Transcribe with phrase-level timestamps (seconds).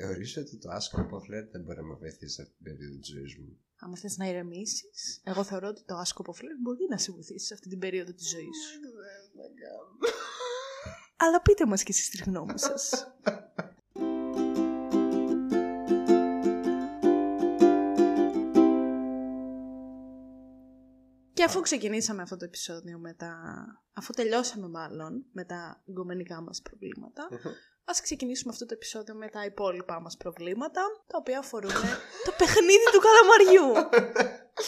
[0.00, 3.08] Θεωρείς ότι το άσκοπο φλερτ δεν μπορεί να με βοηθήσει σε αυτήν την περίοδο της
[3.08, 7.12] ζωής μου; Άμα θες να ηρεμήσεις, εγώ θεωρώ ότι το άσκοπο φλερτ μπορεί να σε
[7.12, 8.80] βοηθήσει σε αυτή την περίοδο της ζωής σου.
[11.24, 12.90] Αλλά πείτε μας και εσείς τη γνώμη σας.
[21.32, 23.34] Και αφού ξεκινήσαμε αυτό το επεισόδιο με τα...
[23.92, 27.28] Αφού τελειώσαμε μάλλον με τα γκομενικά μας προβλήματα,
[27.90, 31.70] ας ξεκινήσουμε αυτό το επεισόδιο με τα υπόλοιπα μας προβλήματα, τα οποία αφορούν
[32.26, 33.88] το παιχνίδι του καλαμαριού.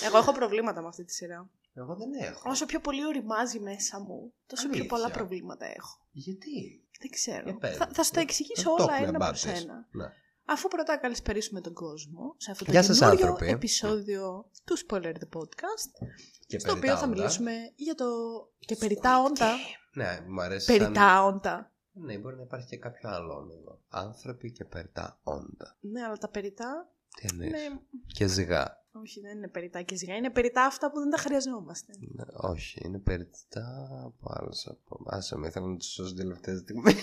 [0.06, 1.50] Εγώ έχω προβλήματα με αυτή τη σειρά.
[1.74, 2.50] Εγώ δεν έχω.
[2.50, 4.88] Όσο πιο πολύ οριμάζει μέσα μου, τόσο πιο Αλήθεια.
[4.96, 5.98] πολλά προβλήματα έχω.
[6.10, 7.42] Γιατί; Δεν ξέρω.
[7.44, 7.94] Για πες Θα, μου.
[7.94, 9.42] θα σου τα εξηγήσω Το όλα έχουμε ένα μπάτες.
[9.42, 9.86] προς ένα.
[9.90, 10.04] Ναι.
[10.44, 13.52] Αφού πρώτα καλησπερίσουμε τον κόσμο σε αυτό το Γεια σας, καινούριο άνθρωποι.
[13.52, 15.90] επεισόδιο του Spoiler the Podcast,
[16.46, 17.06] Και στο οποίο περιτά θα όντα.
[17.06, 18.06] μιλήσουμε για το...
[18.58, 19.54] και περί τα όντα.
[19.94, 20.66] Ναι, μου αρέσει.
[20.66, 21.72] Περί σαν- τα όντα.
[21.92, 23.78] Ναι, μπορεί να υπάρχει και κάποιο άλλο όνομα.
[23.88, 25.76] Άνθρωποι και περιτά όντα.
[25.80, 27.80] Ναι, αλλά τα περιτά Τι εννοείς; είναι...
[28.06, 28.78] Και ζυγά.
[28.92, 30.16] Όχι, δεν είναι περιτά και ζυγά.
[30.16, 31.92] Είναι περιτά αυτά που δεν τα χρειαζόμαστε.
[31.98, 35.02] Ναι, όχι, είναι περιτά από άλλες από...
[35.06, 36.94] Άσε με, ήθελα να τους σώσω την τελευταία στιγμή.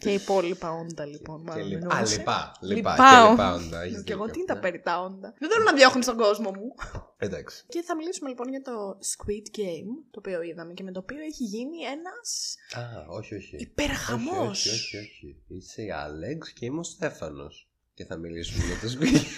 [0.00, 1.44] Και υπόλοιπα όντα, λοιπόν.
[1.44, 1.86] και μάλλον λοιπά.
[1.86, 2.16] Α, εννοούσε.
[2.16, 2.56] λοιπά.
[2.60, 2.90] Λοιπά.
[2.92, 3.24] Λυπάω.
[3.26, 3.80] Και λοιπά όντα.
[3.82, 4.32] έχεις Και εγώ δίκιο.
[4.32, 4.60] τι είναι τα Ναι.
[4.60, 6.74] περιτά όντα; Δεν θέλω να διώχνει τον κόσμο μου.
[7.18, 7.64] Εντάξει.
[7.68, 11.18] Και θα μιλήσουμε λοιπόν για το Squid Game, το οποίο είδαμε και με το οποίο
[11.20, 13.56] έχει γίνει ένας Α, όχι, όχι.
[13.56, 14.66] υπερχαμός.
[14.66, 15.42] Όχι, όχι, όχι, όχι.
[15.48, 17.68] Είσαι η Άλεξ και είμαι ο Στέφανος.
[17.94, 19.20] Και θα μιλήσουμε για το σπίτι.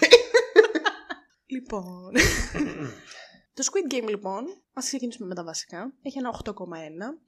[1.50, 2.12] Λοιπόν.
[3.54, 5.92] το Squid Game λοιπόν, ας ξεκινήσουμε με τα βασικά.
[6.02, 6.52] Έχει ένα 8,1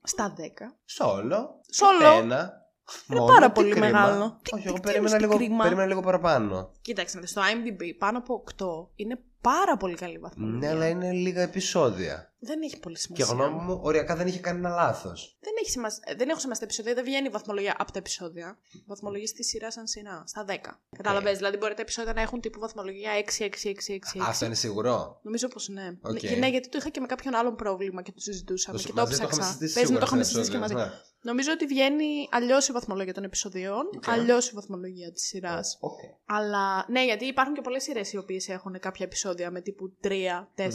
[0.03, 0.41] στα 10.
[0.85, 1.61] Σόλο.
[1.73, 2.07] Σόλο.
[2.19, 2.53] Ένα.
[3.11, 3.87] Είναι Μόνο, πάρα τι πολύ κρίμα.
[3.87, 4.39] μεγάλο.
[4.43, 6.71] Τι- Όχι, τι- εγώ τι περίμενα εννοείς τι λίγο, κρίμα; περίμενα λίγο παραπάνω.
[6.81, 10.59] Κοίταξε, να δεις, στο IMDb πάνω από 8 είναι πάρα πολύ καλή βαθμολογία.
[10.59, 12.25] Ναι, αλλά είναι λίγα επεισόδια.
[12.43, 13.27] Δεν έχει πολύ Και σημασία.
[13.47, 15.37] γνώμη μου, οριακά δεν είχε κανένα λάθος.
[15.41, 17.99] Δεν, έχει σημασία, ε, δεν έχω σημασία τα επεισόδια, δεν βγαίνει η βαθμολογία από τα
[17.99, 18.59] επεισόδια.
[18.87, 20.81] Βαθμολογία στη σειρά σαν σειρά, στα 10.
[20.97, 24.19] Κατάλαβες, δηλαδή μπορεί τα επεισόδια να έχουν τύπου βαθμολογία 6, 6, 6, 6.
[24.19, 24.21] 6.
[24.29, 25.21] Αυτό είναι σίγουρο.
[25.23, 25.97] Νομίζω πως ναι.
[26.03, 26.17] Οκ.
[26.17, 28.89] Και ναι, γιατί το είχα και με κάποιον άλλον πρόβλημα και το συζητούσαμε Το- και
[28.93, 29.49] το μαζί το είχαμε ψάξα.
[29.51, 30.73] συζητήσει Παίζει να το σίγουρα είχαμε στα συζητήσει και μαζί.
[30.73, 31.09] επεισόδια, ναι.
[31.23, 34.09] Νομίζω ότι βγαίνει αλλιώς η βαθμολογία των επεισοδιών, Οκ.
[34.09, 35.77] αλλιώς η βαθμολογία της σειράς.
[35.81, 35.99] Οκ.
[36.27, 40.09] Αλλά ναι, γιατί υπάρχουν και πολλές σειρές οι οποίες έχουν κάποια επεισόδια με τύπου 3,
[40.55, 40.69] 4,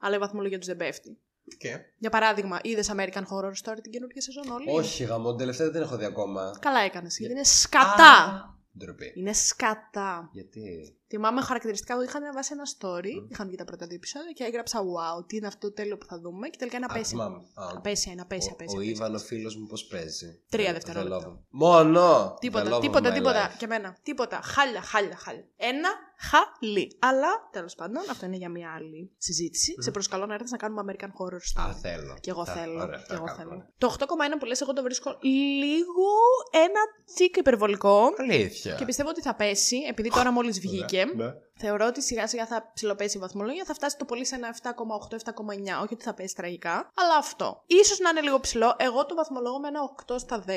[0.00, 1.18] αλλά η βαθμολογία τους δεν πέφτει.
[1.58, 1.78] Και.
[1.98, 5.74] Για παράδειγμα, είδες American Horror Story την καινούργια σεζόν όλη; Όχι, γαμό, την τελευταία δεν
[5.74, 6.58] την έχω δει ακόμα.
[6.60, 7.18] Καλά έκανες.
[7.18, 8.14] Γιατί είναι σκατά.
[8.14, 9.12] Α, Ντροπή.
[9.16, 10.28] Είναι σκατά.
[10.32, 14.44] Γιατί; Θυμάμαι χαρακτηριστικά ότι είχαν βάσει ένα story, είχαν βγει τα πρώτα δύο επεισόδια και
[14.44, 16.48] έγραψα Wow, τι είναι αυτό το τέλειο που θα δούμε.
[16.48, 17.08] Και τελικά είναι Α, απέσια.
[17.18, 17.36] θυμάμαι.
[17.36, 18.74] Α, Απέσια, είναι απέσια, Ο, απέσια.
[18.78, 18.92] ο απέσια.
[18.94, 20.40] Ήβαν, ο φίλος μου, πώς παίζει.
[20.48, 21.18] Τρία The- δευτερόλεπτα.
[21.18, 22.34] The Love of- Μόνο!
[22.34, 23.50] The Τίποτα, Love of τίποτα, my τίποτα.
[23.50, 23.56] life.
[23.58, 23.96] Και εμένα.
[24.02, 24.40] Τίποτα.
[24.42, 25.44] Χάλια, χάλια, χάλια.
[25.56, 25.88] Ένα
[26.20, 26.96] χαλί.
[26.98, 29.74] Αλλά τέλος πάντων, αυτό είναι για μια άλλη συζήτηση.
[29.78, 31.68] Σε προσκαλώ να έρθεις να κάνουμε American Horror Story.
[31.68, 32.16] Α, θέλω.
[32.20, 32.82] Και εγώ Θα- θέλω.
[32.82, 33.50] ωραία, και θα εγώ κάνουμε, θέλω.
[33.50, 33.70] ωραία.
[33.78, 36.08] Το 8,1 που λες εγώ το βρίσκω λίγο
[36.50, 36.80] ένα
[37.14, 38.08] τσίκ υπερβολικό.
[38.16, 38.74] Αλήθεια.
[38.74, 40.97] Και πιστεύω ότι θα πέσει, επειδή τώρα μόλις βγήκε.
[41.04, 41.34] Ναι.
[41.60, 45.82] Θεωρώ ότι σιγά σιγά θα ψηλοπέσει η βαθμολογία, θα φτάσει το πολύ σε ένα 7,8-7,9.
[45.82, 47.64] Όχι ότι θα πέσει τραγικά, αλλά αυτό.
[47.84, 48.74] σω να είναι λίγο ψηλό.
[48.78, 50.50] Εγώ το βαθμολόγω με ένα 8 στα 10.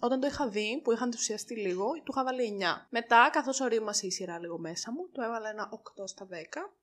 [0.00, 2.86] Όταν το είχα δει, που είχα ενθουσιαστεί λίγο, του είχα βάλει 9.
[2.90, 5.68] Μετά, καθώς ορίμασε η σειρά λίγο μέσα μου, του έβαλα ένα
[6.00, 6.34] 8 στα 10.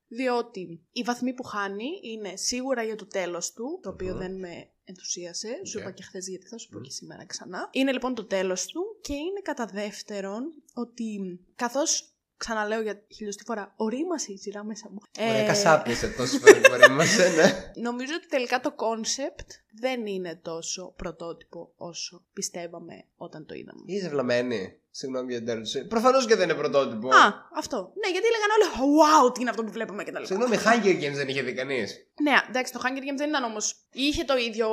[0.08, 4.18] Διότι οι βαθμοί που χάνει είναι σίγουρα για το τέλος του, το οποίο Μμμ.
[4.18, 5.60] δεν με ενθουσίασε.
[5.64, 5.82] Σου Οκ.
[5.82, 7.68] είπα και χθες γιατί θα σου πω και σήμερα ξανά.
[7.72, 10.42] Είναι λοιπόν το τέλος του και είναι κατά δεύτερον
[10.74, 14.98] ότι καθώς ξαναλέω για χιλιοστή φορά, ορίμασε η σειρά μέσα μου.
[15.20, 17.72] Ωραία, Ε, κι ας σάπιασε τόσο φορά που ορίμασε, ναι.
[17.82, 23.82] Νομίζω ότι τελικά το κόνσεπτ δεν είναι τόσο πρωτότυπο όσο πιστεύαμε όταν το είδαμε.
[23.86, 24.80] Είσαι βλαμμένη.
[24.90, 25.86] Συγγνώμη για την ερώτηση.
[25.86, 27.08] Προφανώς και δεν είναι πρωτότυπο.
[27.08, 27.76] Α, αυτό.
[28.02, 28.66] Ναι, γιατί έλεγαν όλοι
[28.98, 30.30] Wow, τι είναι αυτό που βλέπουμε και τα λοιπά.
[30.34, 31.94] Συγγνώμη, Hunger Games δεν είχε δει κανείς.
[32.22, 33.74] Ναι, εντάξει, το Hunger Games δεν ήταν όμως.
[33.92, 34.68] Είχε το ίδιο.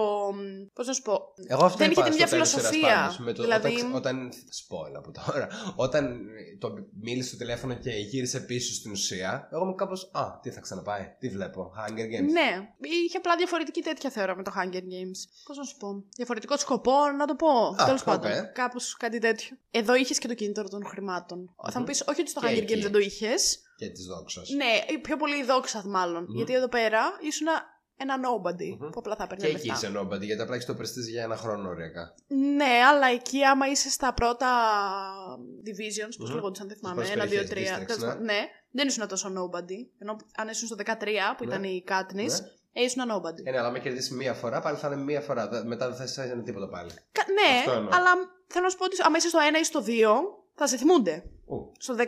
[0.73, 1.19] Πώς να σου πω.
[1.47, 2.87] Εγώ αυτό Δεν είχε είπα την ίδια στο τέλος της φιλοσοφία.
[2.89, 4.31] σειράς πάντως, με το, Δηλαδή- Όταν, όταν.
[4.59, 5.47] Spoil από τώρα.
[5.75, 6.19] Όταν
[6.59, 10.09] το μίλησε στο τηλέφωνο και γύρισε πίσω στην ουσία, εγώ είμαι κάπως.
[10.13, 11.71] Α, τι θα ξαναπάει, τι βλέπω.
[11.77, 12.31] Hunger Games.
[12.31, 12.49] Ναι,
[13.05, 15.19] είχε απλά διαφορετική τέτοια θεωρώ με το Hunger Games.
[15.45, 16.03] Πώς να σου πω.
[16.15, 17.49] Διαφορετικό σκοπό, να το πω.
[17.81, 18.05] Α, Τέλος οκ.
[18.07, 18.31] πάντων.
[18.53, 19.57] Κάπως κάτι τέτοιο.
[19.71, 21.55] Εδώ είχε και το κίνητρο των χρημάτων.
[21.71, 22.73] Θα μου πεις, όχι ότι στο Και Hunger εκεί.
[22.77, 23.59] Games δεν το είχες.
[23.75, 24.49] Και τη δόξας.
[24.49, 26.23] Ναι, πιο πολύ η δόξα μάλλον.
[26.23, 26.35] Μμμ.
[26.35, 27.47] Γιατί εδώ πέρα ήσουν
[27.99, 28.89] ένα nobody Μμμ.
[28.89, 29.87] που απλά θα έπαιρνε Και εκεί λεφτά.
[29.87, 32.13] είσαι nobody, γιατί απλά έχεις το prestige για ένα χρόνο ωριακά.
[32.27, 34.47] Ναι, αλλά εκεί άμα είσαι στα πρώτα
[35.67, 36.35] divisions, πώς Μμμ.
[36.35, 37.77] λεγόντουσαν, δεν θυμάμαι, πρώτες ένα, δύο, περιοχές, τρία.
[37.83, 38.07] districts, τέλος ναι.
[38.07, 38.23] πάντων.
[38.25, 38.39] Ναι,
[38.71, 39.79] δεν ήσουν τόσο nobody.
[39.99, 41.49] Ενώ αν ήσουν στο 13 που Ναι.
[41.53, 42.47] ήταν η Katniss, Ναι.
[42.73, 43.41] ε, ήσουν nobody.
[43.45, 45.47] Ε, ναι, αλλά με κερδίσεις μία φορά, πάλι θα είναι μία φορά.
[45.47, 46.91] Δε- Μετά δεν θα είσαι τίποτα πάλι.
[47.11, 47.89] Κα- ναι, Αυτό εννοώ.
[47.93, 48.11] αλλά
[48.47, 49.89] θέλω να σου πω ότι άμα είσαι στο 1 ή στο 2,
[50.55, 51.23] θα σε θυμούνται.
[51.49, 51.71] Ου.
[51.79, 52.03] Στο 13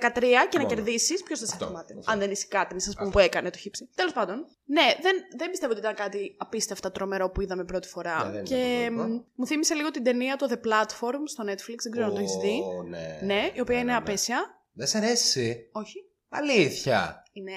[0.50, 0.68] και να Μόνο.
[0.76, 1.96] κερδίσεις, ποιος θα σε Αυτό, θυμάται.
[1.98, 2.12] αυτό.
[2.12, 3.10] Αν δεν είσαι κάτι, α πούμε, Αυτό.
[3.10, 3.90] που έκανε το χύψη.
[3.96, 4.46] Τέλος πάντων.
[4.66, 8.26] Ναι, δεν, δεν πιστεύω ότι ήταν κάτι απίστευτα τρομερό που είδαμε πρώτη φορά.
[8.26, 9.26] Ναι, δεν και ήταν το μ, πρώτο.
[9.36, 12.36] μου θύμισε λίγο την ταινία το The Platform στο Netflix, δεν ξέρω αν το έχεις
[12.36, 12.60] δει.
[12.80, 13.20] Ω, ναι.
[13.24, 13.96] Ναι, η οποία Ναι, είναι ναι, ναι.
[13.98, 14.62] απέσια.
[14.74, 15.70] Δεν σε αρέσει.
[15.72, 15.98] Όχι.
[16.30, 17.24] Αλήθεια.
[17.34, 17.52] Είναι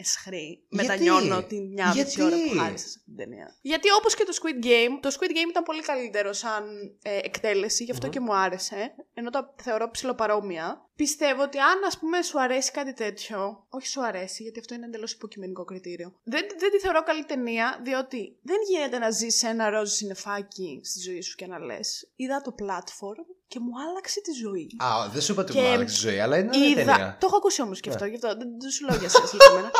[0.00, 0.66] εσχρή.
[0.68, 3.56] Γιατί; Μετανιώνω την μια μισή Γιατί; ώρα που χάρισα σε αυτήν την ταινία.
[3.60, 6.64] Γιατί όπως και το Squid Game, το Squid Game ήταν πολύ καλύτερο σαν
[7.02, 8.94] ε, εκτέλεση, γι' αυτό και μου άρεσε.
[9.14, 10.89] Ενώ τα θεωρώ ψηλοπαρόμοια.
[11.04, 13.66] Πιστεύω ότι αν ας πούμε σου αρέσει κάτι τέτοιο.
[13.68, 16.12] Όχι σου αρέσει, γιατί αυτό είναι εντελώς υποκειμενικό κριτήριο.
[16.22, 20.80] Δεν, δεν τη θεωρώ καλή ταινία, διότι δεν γίνεται να ζεις σε ένα ροζ συννεφάκι
[20.84, 22.10] στη ζωή σου και να λες.
[22.16, 24.76] Είδα το platform και μου άλλαξε τη ζωή.
[24.82, 26.84] Α, δεν σου είπα ότι Και μου άλλαξε η ζωή, αλλά είναι μια Είδα...
[26.84, 27.16] ταινία.
[27.20, 29.70] Το έχω ακούσει όμως και αυτό, γι' αυτό δεν, δεν σου λέω για εσά συγκεκριμένα.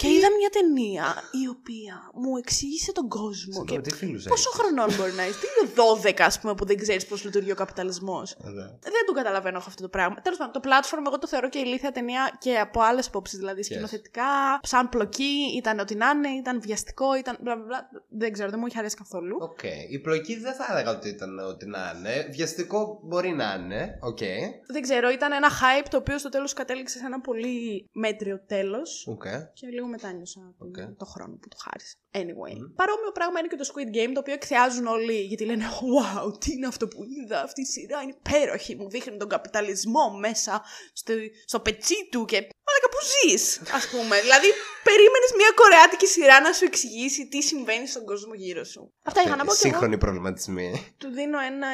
[0.00, 1.06] Και είδα μια ταινία
[1.42, 3.52] η οποία μου εξήγησε τον κόσμο.
[3.52, 6.54] Και Συγγνώμη, τι φίλους πόσο έχεις; χρονών μπορεί να είσαι, τι είναι 12 ας πούμε
[6.54, 8.36] που δεν ξέρεις πώς λειτουργεί ο καπιταλισμός.
[8.44, 8.78] Ωραία.
[8.80, 10.14] Δεν το καταλαβαίνω εγώ αυτό το πράγμα.
[10.22, 13.38] Τέλος πάντων, το Platform εγώ το θεωρώ και ηλίθια ταινία και από άλλες απόψεις.
[13.38, 17.38] Δηλαδή σκηνοθετικά, σαν πλοκή, ήταν ό,τι να είναι, ήταν βιαστικό, ήταν.
[17.40, 17.90] Μπλα, μπλα, μπλα.
[18.08, 19.36] Δεν ξέρω, δεν μου είχε αρέσει καθόλου.
[19.40, 19.62] Οκ.
[19.90, 22.28] Η πλοκή δεν θα έλεγα ότι ήταν ό,τι να είναι.
[22.30, 23.98] Βιαστικό μπορεί να είναι.
[24.02, 24.18] Οκ.
[24.66, 29.06] Δεν ξέρω, ήταν ένα hype το οποίο στο τέλος κατέληξε σε ένα πολύ μέτριο τέλος.
[29.10, 29.24] Οκ.
[29.52, 30.96] Και λίγο μετάνιωσα τον- Οκ.
[30.96, 31.94] το χρόνο που του χάρισα.
[32.10, 32.72] Anyway.
[32.74, 36.52] Παρόμοιο πράγμα είναι και το Squid Game, το οποίο εκθειάζουν όλοι γιατί λένε Wow, τι
[36.52, 38.76] είναι αυτό που είδα, αυτή η σειρά είναι υπέροχη.
[38.76, 40.62] Μου δείχνει τον καπιταλισμό μέσα
[40.92, 41.14] στο,
[41.44, 42.48] στο πετσί του και.
[42.78, 43.44] Μαλάκα που ζεις,
[43.78, 44.14] ας πούμε.
[44.26, 44.48] δηλαδή,
[44.88, 48.82] περίμενες μια κορεάτικη σειρά να σου εξηγήσει τι συμβαίνει στον κόσμο γύρω σου.
[49.08, 49.68] Αυτά είχα να πω και εγώ.
[49.68, 50.68] Σύγχρονοι προβληματισμοί.
[51.00, 51.68] Του δίνω ένα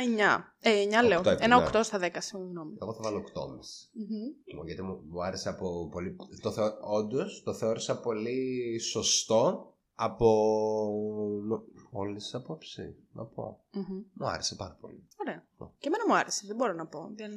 [0.60, 0.68] 9.
[0.68, 1.18] Ε, 9 λέω.
[1.18, 1.70] Οκτώ έπρεπε, Ένα ναι.
[1.78, 2.74] 8 στα 10, συγγνώμη.
[2.82, 3.22] Εγώ θα βάλω 8,5.
[3.92, 4.66] Μμμ.
[4.66, 6.16] Γιατί μου, μου άρεσε από πολύ.
[6.42, 6.68] Το θεω...
[6.98, 10.28] Όντως το θεώρησα πολύ σωστό από
[11.90, 12.94] όλες τις απόψεις.
[13.16, 13.60] Να πω.
[13.70, 14.02] Μμμ.
[14.12, 15.08] Μου άρεσε πάρα πολύ.
[15.16, 15.44] Ωραία.
[15.78, 17.10] Και εμένα μου άρεσε, δεν μπορώ να πω.
[17.14, 17.30] Δεν...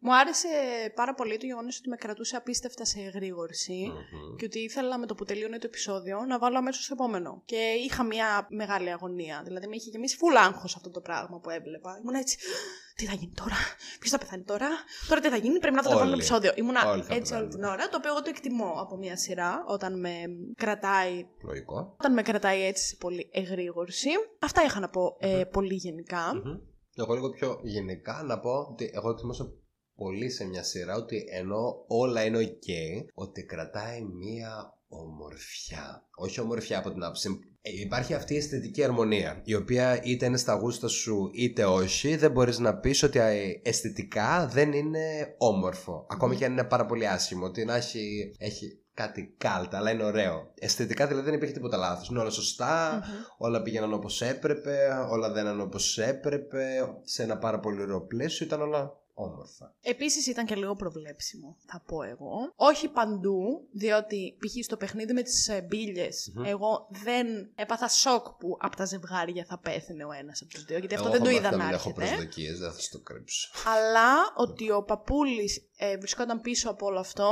[0.00, 0.48] Μου άρεσε
[0.94, 4.36] πάρα πολύ το γεγονός ότι με κρατούσε απίστευτα σε εγρήγορση Μμμ.
[4.36, 7.42] και ότι ήθελα με το που τελείωνε το επεισόδιο να βάλω αμέσως το επόμενο.
[7.44, 9.42] Και είχα μια μεγάλη αγωνία.
[9.44, 11.98] Δηλαδή με είχε γεμίσει φουλ άγχος αυτό το πράγμα που έβλεπα.
[12.02, 12.38] Ήμουν έτσι.
[12.94, 13.56] Τι θα γίνει τώρα,
[13.98, 14.68] ποιος θα πεθάνει τώρα,
[15.08, 16.22] τώρα τι θα γίνει, πρέπει να δω το επόμενο Όλοι.
[16.24, 16.52] επεισόδιο.
[16.56, 17.50] Ήμουνα Όλοι θα έτσι όλη πεθάνουν.
[17.50, 20.10] την ώρα, το οποίο εγώ το εκτιμώ από μια σειρά όταν με
[20.56, 21.94] κρατάει Λογικό.
[21.98, 24.08] όταν με κρατάει έτσι σε πολύ εγρήγορση.
[24.38, 26.34] Αυτά είχα να πω ε, πολύ γενικά.
[26.34, 26.58] Μμμ.
[26.96, 29.52] Εγώ λίγο πιο γενικά να πω ότι εγώ εκτιμούσα
[29.94, 32.70] πολύ σε μια σειρά ότι ενώ όλα είναι ok,
[33.14, 36.08] ότι κρατάει μία ομορφιά.
[36.16, 37.38] Όχι ομορφιά από την άποψη.
[37.60, 42.16] ε, Υπάρχει αυτή η αισθητική αρμονία, η οποία είτε είναι στα γούστα σου είτε όχι,
[42.16, 46.06] δεν μπορείς να πεις ότι ε, αισθητικά δεν είναι όμορφο.
[46.08, 50.04] Ακόμη και αν είναι πάρα πολύ άσχημο, ότι να έχει, έχει κάτι κάλτα, αλλά είναι
[50.04, 50.50] ωραίο.
[50.54, 52.08] Αισθητικά δηλαδή δεν υπήρχε τίποτα λάθος.
[52.08, 53.14] Είναι όλα σωστά, Μμμ.
[53.38, 56.64] όλα πήγαιναν όπως έπρεπε, όλα δεν ήταν όπως έπρεπε,
[57.02, 59.74] σε ένα πάρα πολύ ωραίο πλαίσιο, ήταν όλα όμορφα.
[59.80, 62.52] Επίσης ήταν και λίγο προβλέψιμο, θα πω εγώ.
[62.56, 64.64] Όχι παντού, διότι π.χ.
[64.64, 66.44] στο παιχνίδι με τις ε, μπίλιες, Μμμ.
[66.44, 70.78] εγώ δεν έπαθα σοκ που από τα ζευγάρια θα πέθαινε ο ένας από τους δύο,
[70.78, 72.06] γιατί αυτό Εγώ δεν το έχω είδα μάθει να μην έχω έρχεται.
[72.14, 73.50] προσδοκίες, δεν θα σου το κρύψω.
[73.76, 77.30] Αλλά ότι ο παππούλης ε, βρισκόταν πίσω από όλο αυτό,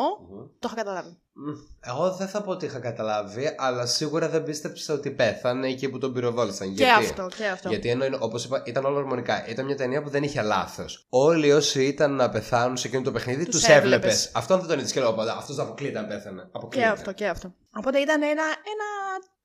[0.58, 1.18] το είχα καταλάβει.
[1.32, 5.88] Μμ, Εγώ δεν θα πω ότι είχα καταλάβει, αλλά σίγουρα δεν πίστεψα ότι πέθανε εκεί
[5.88, 6.74] που τον πυροβόλησαν.
[6.74, 7.68] Και γιατί; αυτό, και αυτό.
[7.68, 9.46] Γιατί ενώ, είναι- όπως είπα, ήταν όλα ορμονικά.
[9.48, 11.06] Ήταν μια ταινία που δεν είχε λάθος.
[11.08, 13.84] Όλοι όσοι ήταν να πεθάνουν σε εκείνο το παιχνίδι, Τους τους έβλεπες.
[13.94, 14.30] έβλεπες.
[14.34, 15.36] Αυτό δεν τον είδες και λέω πάντα.
[15.36, 16.42] Αυτός αποκλείται αν πέθανε.
[16.42, 16.86] Και Αποκλείται.
[16.88, 17.54] αυτό, και αυτό.
[17.76, 18.88] Οπότε ήταν ένα, ένα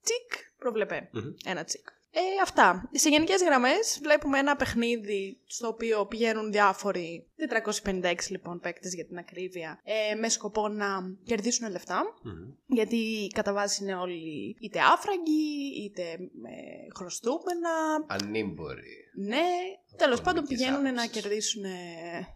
[0.04, 1.10] τσικ προβλεπέ.
[1.12, 1.24] Μμμ.
[1.46, 1.88] Ένα τσικ.
[2.14, 2.90] Ε, αυτά.
[2.92, 7.28] Σε γενικές γραμμές βλέπουμε ένα παιχνίδι στο οποίο πηγαίνουν διάφοροι
[7.84, 10.88] 456 λοιπόν παίκτες για την ακρίβεια ε, με σκοπό να
[11.24, 12.04] κερδίσουν λεφτά.
[12.24, 12.54] Μμμ.
[12.66, 16.52] Γιατί κατά βάση είναι όλοι είτε άφραγγοι, είτε με
[16.96, 17.70] χρωστούμενα.
[18.08, 19.01] Ανήμποροι.
[19.14, 19.48] Ναι,
[19.98, 21.22] τέλος πάντων Οικονομικής πηγαίνουν να άποψης.
[21.22, 21.72] κερδίσουν ε,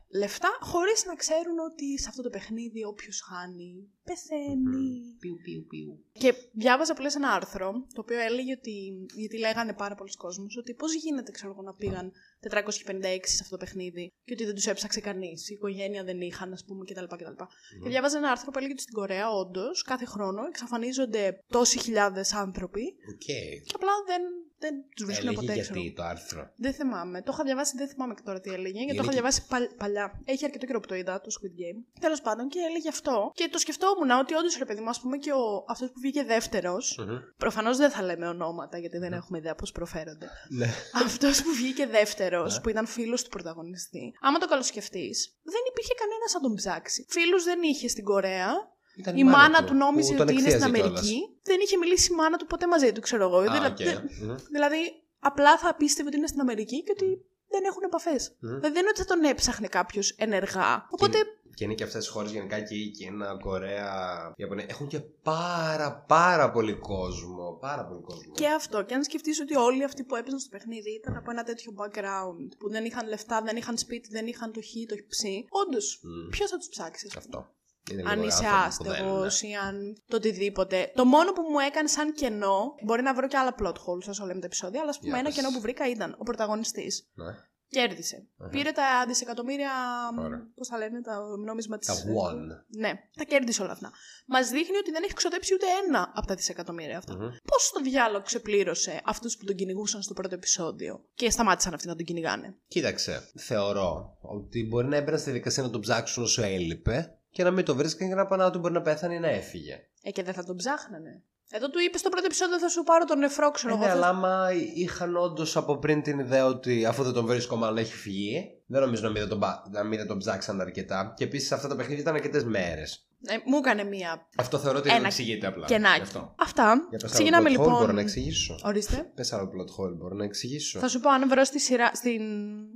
[0.10, 5.15] λεφτά χωρίς να ξέρουν ότι σε αυτό το παιχνίδι όποιος χάνει πεθαίνει.
[5.20, 6.03] Πιου, πιου, πιου.
[6.12, 9.05] Και διάβαζα που λες ένα άρθρο το οποίο έλεγε ότι.
[9.15, 12.12] Γιατί λέγανε πάρα πολλοί κόσμοι ότι πώς γίνεται, ξέρω εγώ, να πήγαν
[12.50, 15.50] 456 σε αυτό το παιχνίδι και ότι δεν τους έψαξε κανείς.
[15.50, 17.04] Η οικογένεια δεν είχαν, ας πούμε, κτλ.
[17.16, 17.44] κτλ.
[17.84, 22.34] Και διάβαζα ένα άρθρο που έλεγε ότι στην Κορέα, όντως, κάθε χρόνο εξαφανίζονται τόσοι χιλιάδες
[22.34, 22.82] άνθρωποι
[23.14, 23.18] Οκ.
[23.66, 24.22] και απλά δεν,
[24.60, 25.60] δεν τους βρίσκουν Έλεγε ποτέ.
[25.62, 25.80] ξέρω.
[25.80, 26.52] γιατί το άρθρο.
[26.56, 27.22] Δεν θυμάμαι.
[27.22, 29.42] Το είχα διαβάσει, δεν θυμάμαι και τώρα τι έλεγε, γιατί το Είναι είχα και- διαβάσει
[29.48, 30.22] παλ- παλιά.
[30.25, 32.00] Έχει αρκετό καιρό που το είδα, το Squid Game.
[32.00, 33.32] Τέλος πάντων, και έλεγε αυτό.
[33.34, 36.24] Και το σκεφτόμουν ότι όντως ρε παιδί μου, ας πούμε και ο, αυτός που βγήκε
[36.24, 36.98] δεύτερος.
[37.08, 37.18] Μμμ.
[37.38, 40.28] Προφανώς δεν θα λέμε ονόματα, γιατί δεν έχουμε ιδέα πώς προφέρονται.
[40.50, 40.68] Ναι.
[41.06, 42.60] αυτός που βγήκε δεύτερος, Ναι.
[42.62, 44.13] που ήταν φίλος του πρωταγωνιστή.
[44.22, 47.06] Άμα το καλοσκεφτείς, δεν υπήρχε κανένας να τον ψάξει.
[47.10, 48.51] Φίλους δεν είχε στην Κορέα.
[48.98, 51.08] Ήταν Η μάνα του που νόμιζε τον ότι είναι στην εκθείαζε Αμερική.
[51.10, 51.39] κιόλας.
[51.44, 53.38] Δεν είχε μιλήσει η μάνα του ποτέ μαζί του, ξέρω εγώ.
[53.38, 53.77] Α, Δηλα- οκ.
[53.77, 54.36] δεν- Μμμ.
[54.51, 58.36] Δηλαδή, απλά θα πίστευε ότι είναι στην Αμερική και ότι δεν έχουν επαφές.
[58.40, 58.50] Μμμ.
[58.50, 60.88] Δηλαδή, δεν είναι ότι θα τον έψαχνε κάποιος ενεργά.
[60.90, 61.18] Οπότε,
[61.54, 63.94] Και είναι και αυτές τις χώρες γενικά και η Κίνα, Κορέα,
[64.36, 64.66] η Ιαπωνία.
[64.70, 67.58] Έχουν και πάρα πάρα πολύ κόσμο.
[67.62, 68.34] Πάρα πολύ κόσμο.
[68.34, 68.84] και αυτό.
[68.84, 72.48] Και αν σκεφτείς ότι όλοι αυτοί που έπαιζαν στο παιχνίδι ήταν από ένα τέτοιο background
[72.60, 75.22] που δεν είχαν λεφτά, δεν είχαν σπίτι, δεν είχαν το χ, το ψ.
[75.50, 76.30] Όντως, Μμ.
[76.30, 77.38] ποιος θα τους ψάξεις; ας πούμε.
[77.38, 77.54] Αυτό.
[77.92, 80.92] Είναι αν λίγο είσαι άνθρωποι που δεν άστεγος ή αν το οτιδήποτε.
[80.96, 84.25] Το μόνο που μου έκανε σαν κενό, μπορεί να βρω και άλλα plot holes όσο
[84.25, 85.38] λέμε τα επεισόδια, αλλά ας πούμε Για ένα πες.
[85.38, 87.10] κενό που βρήκα ήταν ο πρωταγωνιστής.
[87.13, 87.34] Ναι.
[87.70, 88.27] Κέρδισε.
[88.38, 88.50] Αχα.
[88.50, 89.72] Πήρε τα δισεκατομμύρια.
[90.20, 90.48] Ωραία.
[90.56, 91.86] Πώς τα λένε, τα νόμισμα τη.
[91.86, 92.36] Τα won.
[92.77, 93.92] Ναι, τα κέρδισε όλα αυτά.
[94.25, 97.13] Μας δείχνει ότι δεν έχει ξοδέψει ούτε ένα από τα δισεκατομμύρια αυτά.
[97.15, 97.27] Μμμ.
[97.44, 101.96] Πώς το διάλογο ξεπλήρωσε αυτούς που τον κυνηγούσαν στο πρώτο επεισόδιο και σταμάτησαν αυτοί να
[101.96, 107.18] τον κυνηγάνε; Κοίταξε, θεωρώ ότι μπορεί να έμπαιναν στη δικασία να τον ψάξουν όσο έλειπε
[107.36, 109.80] και να μην το βρίσκαν και να πάνε ότι μπορεί να πέθανε ή να έφυγε.
[110.04, 111.22] Ε, και δεν θα τον ψάχνανε.
[111.50, 113.84] Εδώ του είπες στο πρώτο επεισόδιο θα σου πάρω τον νεφρό, ξέρω Ε, εγώ.
[113.86, 117.56] ναι, θα- αλλά άμα είχαν όντως από πριν την ιδέα ότι αφού δεν τον βρίσκω,
[117.56, 120.62] μάλλον έχει φυγεί, δεν νομίζω να μην δεν τον, πα- να μην δεν τον ψάξαν
[120.62, 121.13] αρκετά.
[121.18, 123.10] Και επίσης αυτά τα παιχνίδια ήταν αρκετές μέρες.
[123.27, 125.65] Ε, μου έκανε μία Αυτό θεωρώ ότι Ένα δεν εξηγείται απλά.
[125.68, 126.01] Γι' κενάκι.
[126.01, 126.36] αυτό.
[126.39, 126.88] Αυτά.
[126.89, 127.80] Για πες Ξεκινάμε άλλο plot hole, λοιπόν.
[127.80, 128.56] Μπορώ να εξηγήσω.
[128.63, 129.12] Ορίστε.
[129.15, 130.80] Πες άλλο plot hole, μπορώ να εξηγήσω.
[130.80, 132.22] Θα σου πω αν βρω στη σειρά, στην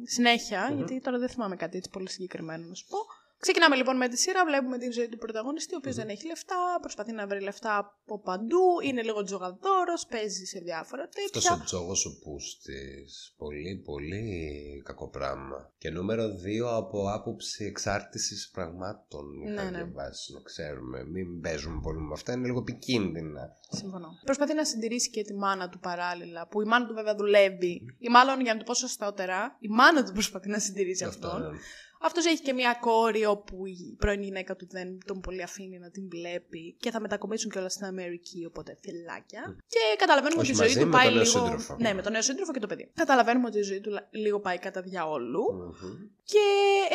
[0.03, 0.77] συνέχεια, Μμμ.
[0.77, 2.97] γιατί τώρα δεν θυμάμαι κάτι έτσι πολύ συγκεκριμένο να σου πω.
[3.39, 6.55] Ξεκινάμε λοιπόν με τη σειρά, βλέπουμε τη ζωή του πρωταγωνιστή, ο οποιο δεν έχει λεφτά,
[6.81, 11.59] προσπαθεί να βρει λεφτά από παντού, είναι λίγο τζογαδόρος, παίζει σε διάφορα Αυτός τέτοια.
[11.61, 13.33] ο τζόγος ο πούστης.
[13.37, 15.71] Πολύ, πολύ κακό πράγμα.
[15.77, 19.25] Και νούμερο 2 από άποψη εξάρτησης πραγμάτων.
[19.41, 19.83] Είχα Ναι, ναι.
[19.83, 21.03] διαβάσει, να ξέρουμε.
[21.03, 23.49] Μην παίζουμε πολύ με αυτά, είναι λίγο επικίνδυνα.
[23.69, 24.07] Συμφωνώ.
[24.25, 27.81] Προσπαθεί να συντηρήσει και τη μάνα του παράλληλα, που η μάνα του βέβαια δουλεύει.
[27.97, 31.41] Ή μάλλον για να το πω σωστότερα, η μάνα του προσπαθεί να συντηρήσει αυτόν.
[31.41, 31.57] ναι.
[32.01, 35.89] Αυτός έχει και μια κόρη όπου η πρώην γυναίκα του δεν τον πολύ αφήνει να
[35.89, 39.55] την βλέπει και θα μετακομίσουν κιόλας στην Αμερική, οπότε φελάκια.
[39.67, 41.37] Και καταλαβαίνουμε Όχι ότι η ζωή μαζί, του με πάει τον νέο λίγο.
[41.45, 41.75] σύντροφο.
[41.79, 42.91] Ναι, με τον νέο σύντροφο και το παιδί.
[42.93, 45.43] Καταλαβαίνουμε ότι η ζωή του λίγο πάει κατά διαόλου.
[45.53, 45.97] Μμμ.
[46.23, 46.39] Και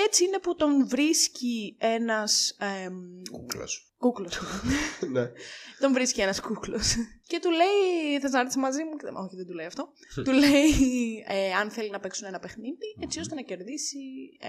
[0.07, 2.57] έτσι είναι που τον βρίσκει ένας.
[3.31, 3.95] Κούκλος.
[3.99, 4.39] Κούκλος.
[5.11, 5.31] ναι.
[5.81, 6.95] τον βρίσκει ένας κούκλος.
[7.27, 8.97] Και του λέει: Θες να έρθεις μαζί μου.
[8.97, 9.89] Και δεν- Όχι, δεν του λέει αυτό.
[10.27, 10.71] του λέει
[11.29, 13.99] ε, αν θέλει να παίξουν ένα παιχνίδι, έτσι ώστε να κερδίσει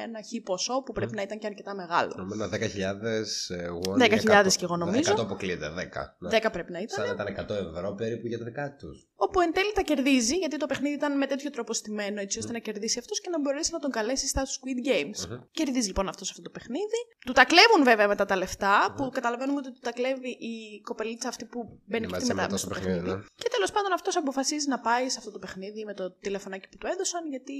[0.05, 2.13] ένα χι ποσό που πρέπει να ήταν και αρκετά μεγάλο.
[2.17, 3.97] Νομίζω 10.000 ε, won.
[4.43, 4.53] 10.000 100.
[4.57, 5.13] κι εγώ νομίζω.
[5.13, 5.73] 100 αποκλείεται, 10.
[6.19, 6.39] Ναι.
[6.43, 7.05] 10 πρέπει να ήταν.
[7.05, 9.07] Σαν να ήταν 100 ευρώ περίπου για τα δικά τους.
[9.15, 12.51] Όπου εν τέλει τα κερδίζει, γιατί το παιχνίδι ήταν με τέτοιο τρόπο στημένο, έτσι ώστε
[12.51, 15.29] να κερδίσει αυτός και να μπορέσει να τον καλέσει στα Squid Games.
[15.29, 15.39] Μμμ.
[15.51, 16.99] Κερδίζει λοιπόν αυτός αυτό το παιχνίδι.
[17.25, 21.27] Του τα κλέβουν βέβαια μετά τα λεφτα που καταλαβαίνουμε ότι του τα κλέβει η κοπελίτσα
[21.27, 23.01] αυτή που μπαίνει και μαζί αυτή με μετά το μες στο στο παιχνίδι.
[23.01, 23.23] παιχνίδι, ναι.
[23.41, 26.77] Και τέλος πάντων αυτός αποφασίζει να πάει σε αυτό το παιχνίδι με το τηλεφωνάκι που
[26.77, 27.53] του έδωσαν, γιατί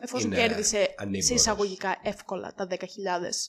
[0.00, 1.24] εφόσον Είναι κέρδισε ανήμπορος.
[1.26, 2.76] σε εισαγωγικά εύκολα τα 10.000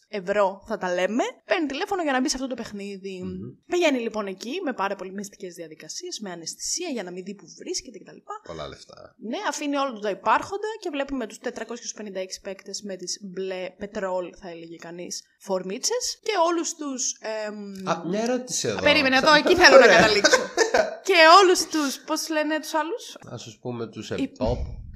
[0.07, 3.21] ευρώ, θα τα λέμε, παίρνει τηλέφωνο για να μπει σε αυτό το παιχνίδι.
[3.23, 3.55] Μμμ.
[3.65, 7.45] Πηγαίνει λοιπόν εκεί με πάρα πολύ μυστικές διαδικασίες, με αναισθησία για να μην δει που
[7.57, 8.17] βρίσκεται κτλ.
[8.47, 9.15] Πολλά λεφτά.
[9.17, 14.33] Ναι, αφήνει όλα του τα υπάρχοντα και βλέπουμε τους 456 παίκτες με τις μπλε πετρόλ,
[14.39, 17.15] θα έλεγε κανείς, φορμίτσε και όλους τους.
[17.89, 18.79] Α, μια ερώτηση εδώ.
[18.81, 19.95] Περίμενε εδώ, Θα- εκεί θέλω να Ωραία.
[19.99, 20.37] καταλήξω.
[21.07, 21.99] και όλους τους.
[22.05, 24.31] Πώς λένε τους άλλους; Α σου πούμε τους Οι-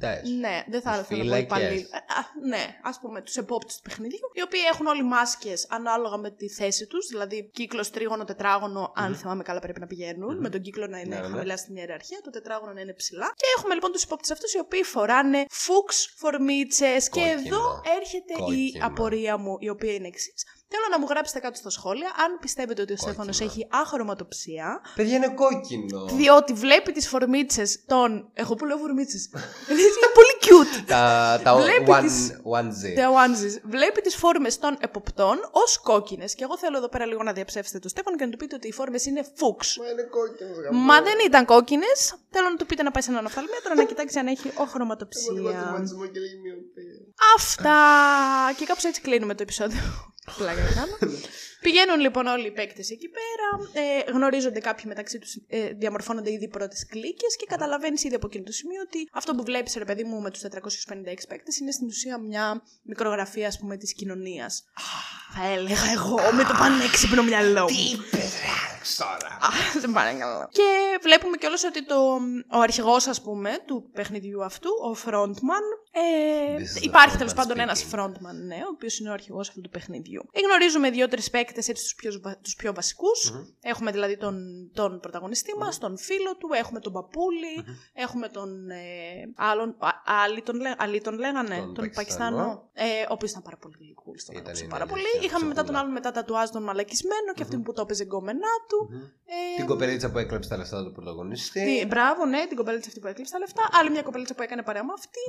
[0.01, 0.21] επόπτε.
[0.39, 1.43] Ναι, δεν θα Τους ήθελα να πω φύλακες.
[1.43, 1.87] υπαλλήλου.
[2.17, 6.31] Α, ναι, ας πούμε τους επόπτες του παιχνιδιού, οι οποίοι έχουν όλοι μάσκες ανάλογα με
[6.31, 10.61] τη θέση τους, δηλαδή κύκλο, τρίγωνο, τετράγωνο, αν θυμάμαι καλά πρέπει να πηγαινουν με τον
[10.61, 11.33] κύκλο να είναι Ναι, ναι, ναι.
[11.33, 13.31] χαμηλά στην ιεραρχία, το τετράγωνο να είναι ψηλά.
[13.35, 17.09] Και έχουμε λοιπόν τους υπόπτε αυτούς οι οποίοι φοράνε φούξ φορμίτσες.
[17.09, 17.55] Και Κόκκινο.
[17.55, 18.85] εδώ έρχεται η Κόκκινο.
[18.85, 20.43] απορία μου, η οποία είναι εξής.
[20.69, 23.13] Θέλω να μου γράψετε κάτω στα σχόλια αν πιστεύετε ότι ο Κόκκινο.
[23.13, 26.05] Στέφανος έχει αχρωματοψία, Παιδιά είναι κόκκινο.
[26.05, 28.29] διότι βλέπει τις φορμίτσες των...
[28.33, 29.29] Εγώ που λέω φορμίτσες.
[29.69, 30.83] είναι πολύ cute.
[30.87, 32.97] τα τα Βλέπει one, τις- onesie.
[32.99, 33.59] The onesies.
[33.63, 36.35] Βλέπει τις φόρμες των εποπτών ως κόκκινες.
[36.35, 38.67] Και εγώ θέλω εδώ πέρα λίγο να διαψεύσετε τον Στέφανο και να του πείτε ότι
[38.67, 39.77] οι φόρμες είναι φούξ.
[39.77, 40.79] Μα είναι κόκκινο.
[40.85, 42.15] Μα δεν ήταν κόκκινες.
[42.29, 45.81] Θέλω να του πείτε να πάει σε έναν οφθαλμίατρο να κοιτάξει αν έχει οχρωματοψία.
[47.35, 47.79] Αυτά!
[48.57, 49.81] Και κάπως έτσι κλείνουμε το επεισόδιο.
[50.37, 50.97] Πλάκα να κάνω.
[51.61, 53.47] Πηγαίνουν λοιπόν όλοι οι παίκτες εκεί πέρα,
[53.87, 58.43] ε, γνωρίζονται κάποιοι μεταξύ τους, ε, διαμορφώνονται ήδη πρώτες κλίκε και καταλαβαίνεις ήδη από εκείνο
[58.43, 61.87] το σημείο ότι αυτό που βλέπεις, ρε παιδί μου, με τους 456 παίκτες είναι στην
[61.87, 64.63] ουσία μια μικρογραφία, ας πούμε, της κοινωνίας.
[65.35, 67.77] Θα έλεγα εγώ με το πανέξυπνο μυαλό μου.
[67.91, 68.23] είπε,
[68.87, 69.33] Άλεξ, τώρα.
[69.41, 70.49] Α, δεν πάνε καλά.
[70.51, 71.95] Και βλέπουμε κιόλας ότι το,
[72.51, 75.65] ο αρχηγός, ας πούμε, του παιχνιδιού αυτού, ο frontman,
[75.99, 77.99] ε, This is the υπάρχει τέλος frontman πάντων ένας speaking.
[77.99, 80.21] frontman, ναι, ο οποίος είναι ο αρχηγός αυτού του παιχνιδιού.
[80.31, 84.35] Ε, Γνωρίζουμε δύο-τρεις παίκτες, έτσι, τους πιο, βα- τους πιο βασικους Έχουμε δηλαδή τον,
[84.73, 87.55] τον πρωταγωνιστή μας, τον φίλο του, έχουμε τον παππουλη
[87.93, 88.77] έχουμε τον ε,
[89.35, 89.89] άλλον, α,
[90.23, 92.35] Άλλη τον, λέ- Αλή τον λέγανε, Τον τον, Πακιστανό.
[92.37, 95.01] Πακιστανό, ε, ο οποίος ήταν πάρα πολύ cool, στον Ήταν, αγαπούσα είναι πάρα πολύ.
[95.01, 95.79] αλήθεια, Είχαμε μετά τον ψυχούλα.
[95.79, 98.79] άλλον μετά τατουάζ τον μαλακισμένο και αυτήν που το έπαιζε γκόμενά του.
[99.25, 101.63] Ε, Την κοπελίτσα που έκλεψε τα λεφτά του πρωταγωνιστή.
[101.65, 103.63] τι- μπράβο, ναι, την κοπελίτσα αυτή που έκλειψε τα λεφτά.
[103.79, 105.23] Άλλη μια κοπελίτσα που έκανε παρέα με αυτή.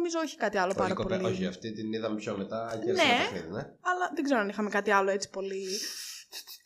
[0.00, 1.32] Νομίζω όχι κάτι άλλο Όχι, πάρα κοπε- πολύ.
[1.32, 2.98] όχι, αυτή την είδαμε πιο μετά και Ναι.
[2.98, 3.64] στο παιχνίδι, ναι.
[3.90, 5.64] Αλλά δεν ξέρω αν είχαμε κάτι άλλο έτσι πολύ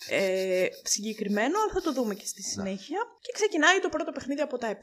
[0.08, 2.98] ε, συγκεκριμένο, αλλά θα το δούμε και στη συνέχεια.
[3.20, 4.74] Και ξεκινάει το πρώτο παιχνίδι από τα 7.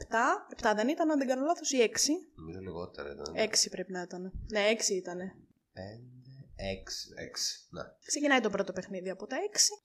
[0.62, 1.88] 7 δεν ήταν, αν δεν κάνω λάθος, ή 6.
[2.34, 3.34] Νομίζω λιγότερα ήταν.
[3.36, 4.22] 6 πρέπει να ήταν.
[4.52, 5.18] Ναι, 6 ήταν.
[5.18, 6.02] Πέντε, Έξι.
[6.02, 6.21] Έξι.
[7.70, 7.82] Ναι.
[8.06, 9.40] Ξεκινάει το πρώτο παιχνίδι από τα 6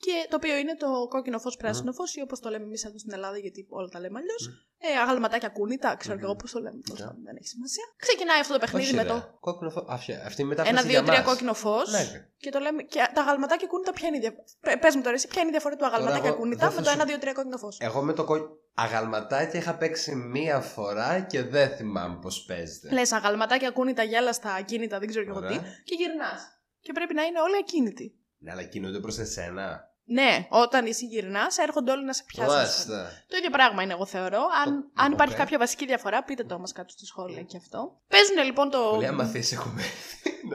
[0.06, 2.98] και το οποίο είναι το κόκκινο φως, πράσινο φως ή όπως το λέμε εμείς εδώ
[2.98, 4.44] στην Ελλάδα, γιατί όλα τα λέμε αλλιώς.
[4.80, 6.80] Ε, αγαλματάκια κούνητα, ξέρω και εγώ πώς το λέμε.
[6.86, 7.06] Τέλος Ναι.
[7.06, 7.84] πάντων, Δεν έχει σημασία.
[7.98, 9.08] Ξεκινάει αυτό το παιχνίδι Όχι, με ρε.
[9.10, 9.84] το Κόκκινο φως.
[9.88, 10.78] Αυτή, αυτή η μετάφραση.
[10.78, 11.28] ένα, δύο, για τρία μας.
[11.30, 11.92] κόκκινο φως.
[11.92, 12.30] Ναι, ρε.
[12.38, 12.84] Και το λέμε.
[12.84, 14.46] Και τα αγαλματάκια κούνητα ποια είναι η διαφορά.
[14.84, 16.82] Πε μου τώρα, εσύ, ποια είναι η διαφορά του αγαλματάκια εγώ κούνητα δεν με θα
[16.82, 17.78] το σου- ένα, δύο, τρία κόκκινο φως.
[17.80, 18.36] Εγώ με το κο...
[18.74, 22.92] αγαλματάκι είχα παίξει μία φορά και δεν θυμάμαι πώς παίζεται.
[22.92, 25.46] Λες αγαλματάκια ακούνητα αγέλαστα ακίνητα, δεν ξέρω και εγώ τι.
[25.46, 25.62] Ωραία.
[25.84, 26.57] Και γυρνάς.
[26.88, 28.16] Και πρέπει να είναι όλοι ακίνητοι.
[28.38, 29.92] Ναι, αλλά κινούνται προς εσένα.
[30.10, 32.56] Ναι, όταν εσύ γυρνάς, έρχονται όλοι να σε πιάσουν.
[32.56, 33.12] Μάλιστα.
[33.28, 34.42] Το ίδιο πράγμα είναι, εγώ θεωρώ.
[34.66, 35.40] Αν, Το- αν υπάρχει οκ.
[35.40, 38.02] κάποια βασική διαφορά, πείτε το μας κάτω στα σχόλια και αυτό.
[38.08, 39.82] Παίζουν λοιπόν το, Πολύ αμαθή έχουμε.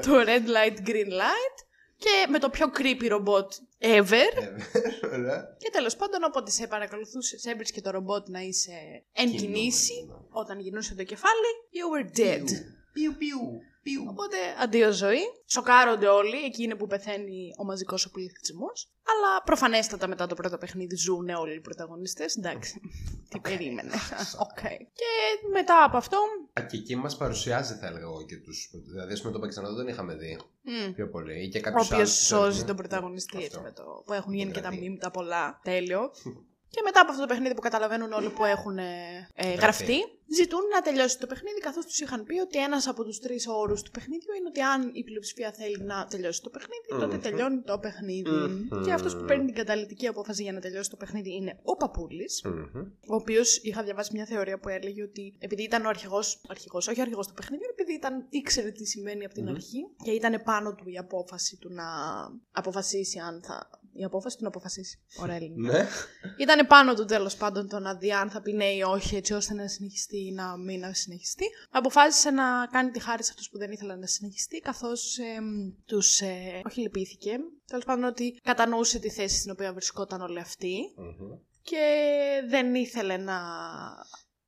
[0.06, 1.56] το red light, green light
[1.96, 4.12] και με το πιο creepy ρομπότ ever.
[4.12, 5.56] Ε, Ωραία.
[5.58, 8.72] Και τέλος πάντων, όποτε σε παρακολουθούσε, έβρισκε το ρομπότ να είσαι
[9.12, 9.52] εν Κινούμενο.
[9.54, 10.08] κινήσει.
[10.30, 12.44] Όταν γυρνούσε το κεφάλι, you were dead.
[12.92, 14.04] Πιου, πιου, πιου.
[14.08, 15.20] Οπότε, αντίο ζωή.
[15.46, 18.70] Σοκάρονται όλοι, εκεί είναι που πεθαίνει ο μαζικός ο πληθυσμός.
[19.10, 22.36] Αλλά προφανέστατα μετά το πρώτο παιχνίδι ζουν όλοι οι πρωταγωνιστές.
[22.36, 22.80] Εντάξει.
[23.30, 23.94] Τι περίμενε.
[24.46, 24.60] Οκ.
[24.70, 25.10] Και
[25.52, 26.18] μετά από αυτό.
[26.52, 28.70] Α, Και εκεί μας παρουσιάζει, θα έλεγα εγώ και τους.
[28.90, 31.44] Δηλαδή, ας πούμε, τον Πακιστανό δεν τον είχαμε δει μ, πιο πολύ.
[31.44, 33.60] Ή και Ο κάποιου οποίο σώζει τον πρωταγωνιστή έτσι, Αυτό.
[33.60, 34.88] με το, που έχουν γίνει και τα Δηλαδή.
[34.88, 35.60] μήνυμα πολλά.
[35.62, 36.10] Τέλειο.
[36.74, 39.98] Και μετά από αυτό το παιχνίδι που καταλαβαίνουν όλοι που έχουν ε, ε, γραφτεί,
[40.38, 43.82] ζητούν να τελειώσει το παιχνίδι, καθώς τους είχαν πει ότι ένας από τους τρεις όρους
[43.82, 47.22] του παιχνίδιου είναι ότι αν η πλειοψηφία θέλει να τελειώσει το παιχνίδι, τότε Μμμ.
[47.22, 48.30] τελειώνει το παιχνίδι.
[48.30, 48.84] Μμμ.
[48.84, 52.42] Και αυτός που παίρνει την καταλητική απόφαση για να τελειώσει το παιχνίδι είναι ο Παπούλης,
[52.44, 52.80] Μμμ.
[53.08, 56.98] ο οποίος είχα διαβάσει μια θεωρία που έλεγε ότι επειδή ήταν ο αρχηγός, αρχηγός, όχι
[56.98, 59.54] ο αρχηγός του παιχνιδιού, επειδή ήταν, ήξερε τι σημαίνει από την Μμμ.
[59.54, 61.84] αρχή και ήταν πάνω του η απόφαση του να
[62.52, 63.70] αποφασίσει αν θα.
[63.94, 64.98] Η απόφαση του να αποφασίσει.
[65.16, 65.72] Ωραία ελληνικά.
[65.72, 65.86] Ναι.
[66.38, 69.32] Ήταν πάνω του τέλος πάντων το να δει αν θα πει ναι ή όχι, έτσι
[69.32, 71.44] ώστε να συνεχιστεί ή να μην να συνεχιστεί.
[71.70, 75.18] Αποφάσισε να κάνει τη χάρη σε αυτούς που δεν ήθελαν να συνεχιστεί, καθώς
[75.86, 76.20] τους.
[76.20, 77.30] Ε, όχι λυπήθηκε.
[77.66, 81.38] Τέλος πάντων ότι κατανοούσε τη θέση στην οποία βρισκόταν όλοι αυτοί Μμμ.
[81.62, 81.86] και
[82.48, 83.38] δεν ήθελε να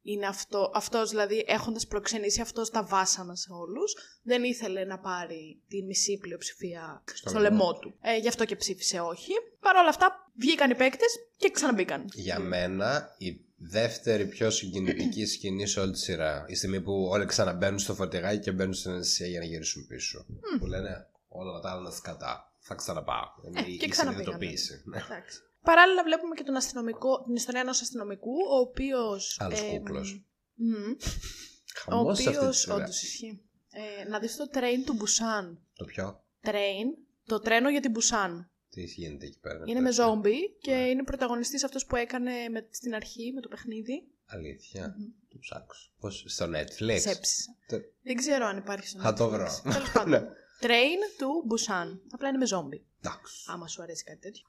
[0.06, 5.62] είναι αυτό, αυτός δηλαδή έχοντας προξενήσει αυτός τα βάσανα σε όλους, δεν ήθελε να πάρει
[5.68, 7.94] τη μισή πλειοψηφία στο, Στο λαιμό λαιμό του.
[8.00, 9.32] Ε, γι' αυτό και ψήφισε όχι.
[9.60, 12.04] Παρ' όλα αυτά βγήκαν οι παίκτες και ξαναμπήκαν.
[12.14, 16.44] Για μένα η δεύτερη πιο συγκινητική σκηνή σε όλη τη σειρά.
[16.48, 20.26] Η στιγμή που όλοι ξαναμπαίνουν στο φορτηγάκι και μπαίνουν στην νησιά για να γυρίσουν πίσω.
[20.58, 22.52] Που λένε όλα τα άλλα είναι σκατά.
[22.66, 23.24] Θα ξαναπάω.
[23.46, 24.24] Είναι Ε, η- και η ξαναπήγανε.
[24.32, 24.82] συνειδητοποίηση.
[24.84, 24.96] Ναι.
[24.96, 25.40] Εντάξει.
[25.64, 29.36] Παράλληλα βλέπουμε και τον αστυνομικό, την ιστορία ενός αστυνομικού, ο οποίος...
[29.40, 30.24] Άλλος κούκλος.
[30.54, 32.74] μμ, ο Χαμός σε αυτή τη οποίος, σειρά.
[32.74, 33.42] όντως ισχύει.
[33.70, 35.62] Ε, να δεις το train του Μπουσάν.
[35.74, 36.24] Το πιο.
[36.44, 36.86] Train,
[37.26, 38.50] το τρένο για την Μπουσάν.
[38.70, 39.62] Τι γίνεται εκεί πέρα.
[39.66, 40.04] Είναι με τέτοιο.
[40.04, 40.88] ζόμπι και Ναι.
[40.88, 44.08] είναι πρωταγωνιστής αυτός που έκανε με, στην αρχή με το παιχνίδι.
[44.26, 44.94] Αλήθεια.
[45.28, 45.90] Το ψάξω.
[46.00, 47.56] Πώς, στο Netflix; Σέψισα.
[47.66, 49.30] Τε- Δεν ξέρω αν υπάρχει στο Θα το Netflix.
[49.30, 49.60] βρω.
[49.72, 50.26] Τέλος πάντων.
[50.60, 50.68] Ναι.
[50.68, 52.02] Train του Μπουσάν.
[52.12, 52.84] Απλά είναι με ζόμπι.
[53.02, 53.44] Εντάξει.
[53.46, 54.42] Άμα σου αρέσει κάτι τέτοιο.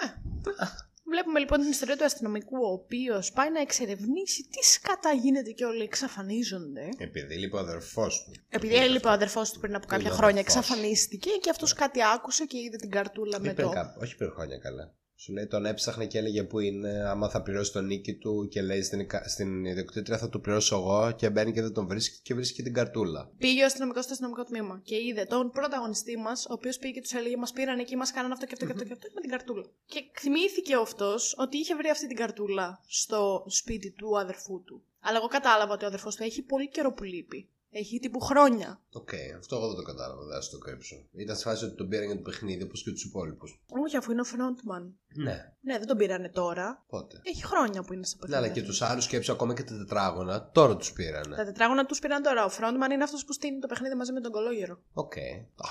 [0.00, 0.64] Ε.
[1.10, 5.64] Βλέπουμε λοιπόν την ιστορία του αστυνομικού, ο οποίος πάει να εξερευνήσει τις σκατά γίνεται και
[5.64, 6.88] όλοι εξαφανίζονται.
[6.98, 8.32] Επειδή λείπει ο αδερφός του.
[8.48, 10.56] Επειδή έλειπε ο αδερφός του πριν από κάποια ο χρόνια, αδερφός.
[10.64, 13.72] εξαφανίστηκε και αυτός κάτι άκουσε και είδε την καρτούλα με Ή πριν το.
[13.72, 14.94] κάπου- Όχι πριν χρόνια καλά.
[15.16, 18.62] Σου λέει τον έψαχνε και έλεγε που είναι, άμα θα πληρώσει τον νίκη του και
[18.62, 22.22] λέει στην, ικα- στην ιδιοκτήτρια θα του πληρώσω εγώ και μπαίνει και δεν τον βρίσκει
[22.22, 23.30] και βρίσκει και την καρτούλα.
[23.38, 27.00] Πήγε ο αστυνομικός στο αστυνομικό τμήμα και είδε τον πρωταγωνιστή μας, ο οποίος πήγε και
[27.00, 29.20] τους έλεγε: Μας πήραν εκεί, μας κάνανε αυτό και αυτό και αυτό και αυτό με
[29.20, 29.64] την καρτούλα.
[29.86, 34.82] Και θυμήθηκε αυτός ότι είχε βρει αυτή την καρτούλα στο σπίτι του αδερφού του.
[35.00, 37.48] Αλλά εγώ κατάλαβα ότι ο αδερφός του έχει πολύ καιρό που λείπει.
[37.76, 38.80] Έχει τύπου χρόνια.
[38.92, 39.08] Οκ,
[39.38, 40.96] αυτό εγώ δεν το κατάλαβα, δεν θα το κρύψω.
[41.12, 43.62] Ήταν σε φάση ότι τον πήραν για το παιχνίδι όπως και τους υπόλοιπους.
[43.84, 44.84] Όχι, αφού είναι ο frontman.
[45.16, 46.84] Ναι, Ναι, δεν τον πήρανε τώρα.
[46.88, 48.44] πότε; Έχει χρόνια που είναι στο Ναι, παιχνίδι.
[48.44, 51.36] αλλά και τους άλλους σκέψω ακόμα και τα τετράγωνα, τώρα τους πήρανε.
[51.36, 52.44] Τα τετράγωνα τους πήραν τώρα.
[52.44, 54.78] Ο frontman είναι αυτός που στήνει το παιχνίδι μαζί με τον κολόγερο.
[54.92, 55.12] Οκ.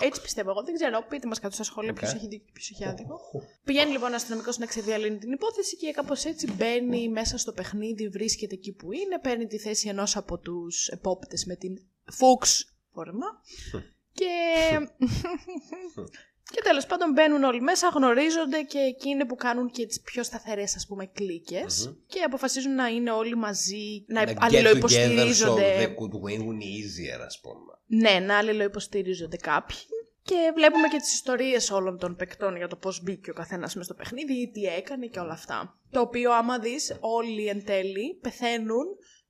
[0.01, 0.63] Έτσι πιστεύω εγώ.
[0.63, 1.05] Δεν ξέρω.
[1.09, 1.97] Πείτε μας κάτω στα σχόλια Οκ.
[1.97, 3.19] ποιος έχει δίκιο και ποιος έχει άδικο.
[3.63, 8.07] Πηγαίνει λοιπόν ο αστυνομικός να ξεδιαλύνει την υπόθεση και κάπως έτσι μπαίνει μέσα στο παιχνίδι,
[8.07, 11.77] βρίσκεται εκεί που είναι, παίρνει τη θέση ενός από τους επόπτες με την
[12.11, 12.47] Fox
[12.93, 13.25] φόρμα.
[14.13, 14.29] και.
[16.53, 20.23] και τέλος πάντων μπαίνουν όλοι μέσα, γνωρίζονται και εκεί είναι που κάνουν και τις πιο
[20.23, 21.95] σταθερές ας πούμε κλίκες Μμμ.
[22.07, 25.77] και αποφασίζουν να είναι όλοι μαζί, να, Να get together so αλληλοϊποστηρίζονται.
[25.79, 27.73] they could win easier, ας πούμε.
[27.85, 29.77] Ναι, να αλληλοϊποστηρίζονται κάποιοι.
[30.25, 33.85] Και βλέπουμε και τις ιστορίες όλων των παικτών για το πώς μπήκε ο καθένας μες
[33.85, 35.79] στο παιχνίδι ή τι έκανε και όλα αυτά.
[35.91, 38.85] Το οποίο άμα δεις όλοι εν τέλει πεθαίνουν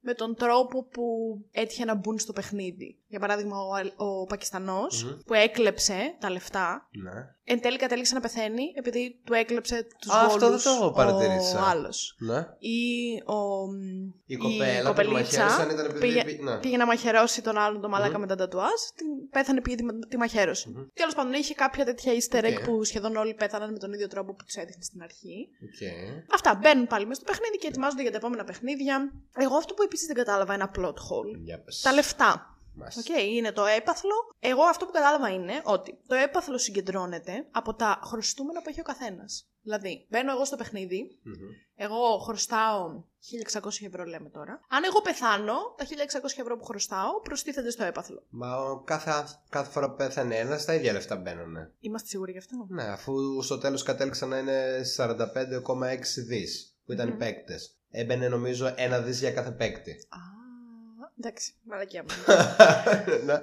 [0.06, 1.04] με τον τρόπο που
[1.52, 2.98] έτυχε να μπουν στο παιχνίδι.
[3.08, 5.18] Για παράδειγμα, ο, Αλ- ο Πακιστανός Μμμ.
[5.26, 7.12] που έκλεψε τα λεφτά, Ναι.
[7.44, 11.60] εν τέλει κατέληξε να πεθαίνει επειδή του έκλεψε τους Α, αυτό βόλους δεν το παρατήρησα.
[11.60, 12.16] ο άλλος.
[12.20, 12.38] Ναι.
[12.60, 12.80] Ή
[13.26, 13.38] ο,
[14.26, 16.00] Η κοπέλα που μαχαίρωσαν ήταν επειδή.
[16.00, 16.58] πήγε, πή- ναι.
[16.60, 18.20] πήγε να μαχαιρώσει τον άλλον τον μαλάκα Μμμ.
[18.22, 20.70] με τα τατουάζ, την πέθανε πήγε τη, τη μαχαίρωση.
[20.70, 20.84] Μμμ.
[20.94, 22.64] Τέλος πάντων, είχε κάποια τέτοια easter egg OK.
[22.66, 25.48] που σχεδόν όλοι πέθαναν με τον ίδιο τρόπο που τους έδειχνε στην αρχή.
[25.64, 25.82] Οκ.
[26.34, 29.12] Αυτά μπαίνουν πάλι μέσα στο παιχνίδι και ετοιμάζονται για τα επόμενα παιχνίδια.
[29.38, 31.38] Εγώ αυτό που επίσης δεν κατάλαβα ένα plot hole.
[31.44, 31.82] Για πες.
[31.82, 32.48] Τα λεφτά.
[32.76, 33.02] Μάλιστα.
[33.14, 34.12] Οκ, είναι το έπαθλο.
[34.40, 38.84] Εγώ αυτό που κατάλαβα είναι ότι το έπαθλο συγκεντρώνεται από τα χρωστούμενα που έχει ο
[38.84, 39.48] καθένας.
[39.62, 41.34] Δηλαδή, μπαίνω εγώ στο παιχνίδι, Μμμ.
[41.76, 43.04] εγώ χρωστάω
[43.52, 44.60] 1600 ευρώ, λέμε τώρα.
[44.70, 48.24] Αν εγώ πεθάνω, τα 1600 ευρώ που χρωστάω προστίθενται στο έπαθλο.
[48.30, 49.12] Μα ο κάθε,
[49.50, 51.56] κάθε φορά που πέθανε ένας, τα ίδια λεφτά μπαίνουν.
[51.80, 57.08] Είμαστε σίγουροι γι' αυτό; Ναι, αφού στο τέλος κατέληξαν να είναι 45,6 δις που ήταν
[57.08, 57.18] οι Μμμ.
[57.18, 57.78] παίκτες.
[57.96, 59.92] Έμπαινε νομίζω ένα δις για κάθε παίκτη.
[59.92, 60.18] Α,
[61.20, 62.10] εντάξει, μαλακιά μου.
[63.26, 63.40] Ναι.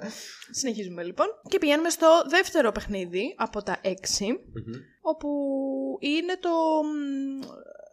[0.51, 1.27] Συνεχίζουμε λοιπόν.
[1.49, 4.73] Και πηγαίνουμε στο δεύτερο παιχνίδι από τα 6, Μμμ.
[5.01, 5.29] όπου
[5.99, 6.49] είναι το.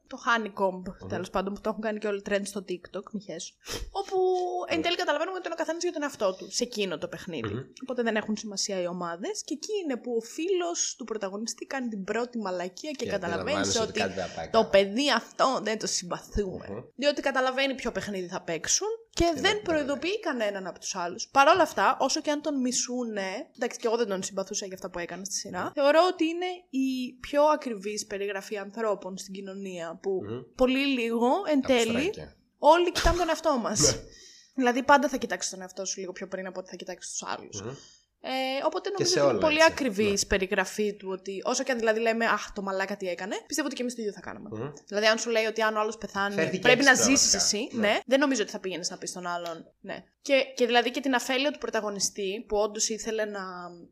[0.08, 3.20] Μ, Το Honeycomb, τέλος πάντων, που το έχουν κάνει και όλοι trend στο TikTok, μη
[3.20, 3.54] χέσου.
[3.90, 4.16] Όπου
[4.68, 7.54] εν τέλει καταλαβαίνουμε ότι είναι ο καθένας για τον εαυτό του σε εκείνο το παιχνίδι.
[7.54, 7.62] Μμμ.
[7.82, 9.42] Οπότε δεν έχουν σημασία οι ομάδες.
[9.44, 13.82] Και εκεί είναι που ο φίλος του πρωταγωνιστή κάνει την πρώτη μαλακία και, καταλαβαίνει αντιλαμβάνεσαι
[13.82, 14.70] ότι κάτι δεν πάει το καλά.
[14.70, 16.66] παιδί αυτό δεν το συμπαθούμε.
[16.68, 16.82] Μμμ.
[16.94, 21.28] Διότι καταλαβαίνει ποιο παιχνίδι θα παίξουν και δεν δεν το προειδοποιεί κανέναν από τους άλλους.
[21.28, 23.28] Παρ' όλα αυτά, όσο και αν τον μισούνε.
[23.56, 25.70] Εντάξει, και εγώ δεν τον συμπαθούσα για αυτά που έκανε στη σειρά.
[25.74, 29.98] Θεωρώ ότι είναι η πιο ακριβής περιγραφή ανθρώπων στην κοινωνία.
[30.02, 30.40] Που Μμμ.
[30.54, 32.36] πολύ λίγο εν τέλει Απστράκια.
[32.58, 33.80] όλοι κοιτάμε τον εαυτό μας.
[33.80, 34.00] Ναι.
[34.54, 37.28] δηλαδή, πάντα θα κοιτάξεις τον εαυτό σου λίγο πιο πριν από ότι θα κοιτάξεις τους
[37.28, 37.62] άλλους.
[37.62, 37.70] Μμμ.
[38.20, 38.30] Ε,
[38.64, 39.72] οπότε νομίζω σε ότι είναι όλα, πολύ έτσι.
[39.72, 40.18] ακριβή Ναι.
[40.28, 43.76] περιγραφή του ότι όσο και αν δηλαδή λέμε Αχ, το μαλάκα τι έκανε, πιστεύω ότι
[43.76, 44.48] και εμείς το ίδιο θα κάναμε.
[44.52, 44.72] Μμμ.
[44.86, 47.58] Δηλαδή, αν σου λέει ότι αν ο άλλος πεθάνει, Φέρθηκε πρέπει να έξτρα ζήσεις βασικά.
[47.62, 47.86] εσύ, Ναι.
[47.88, 47.98] ναι.
[48.06, 49.72] δεν νομίζω ότι θα πήγαινες να πεις στον άλλον.
[49.80, 50.04] Ναι.
[50.22, 53.40] Και, και δηλαδή και την αφέλεια του πρωταγωνιστή, που όντως ήθελε να.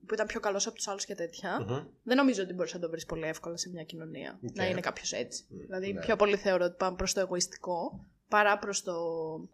[0.07, 1.85] που ήταν πιο καλός από τους άλλους και τέτοια, Μμμ.
[2.03, 4.39] δεν νομίζω ότι μπορείς να το βρεις πολύ εύκολα σε μια κοινωνία.
[4.45, 4.57] Οκ.
[4.57, 5.47] Να είναι κάποιος έτσι.
[5.49, 6.01] Μμ, Δηλαδή, ναι.
[6.01, 8.93] πιο πολύ θεωρώ ότι πάμε προς το εγωιστικό παρά προς το.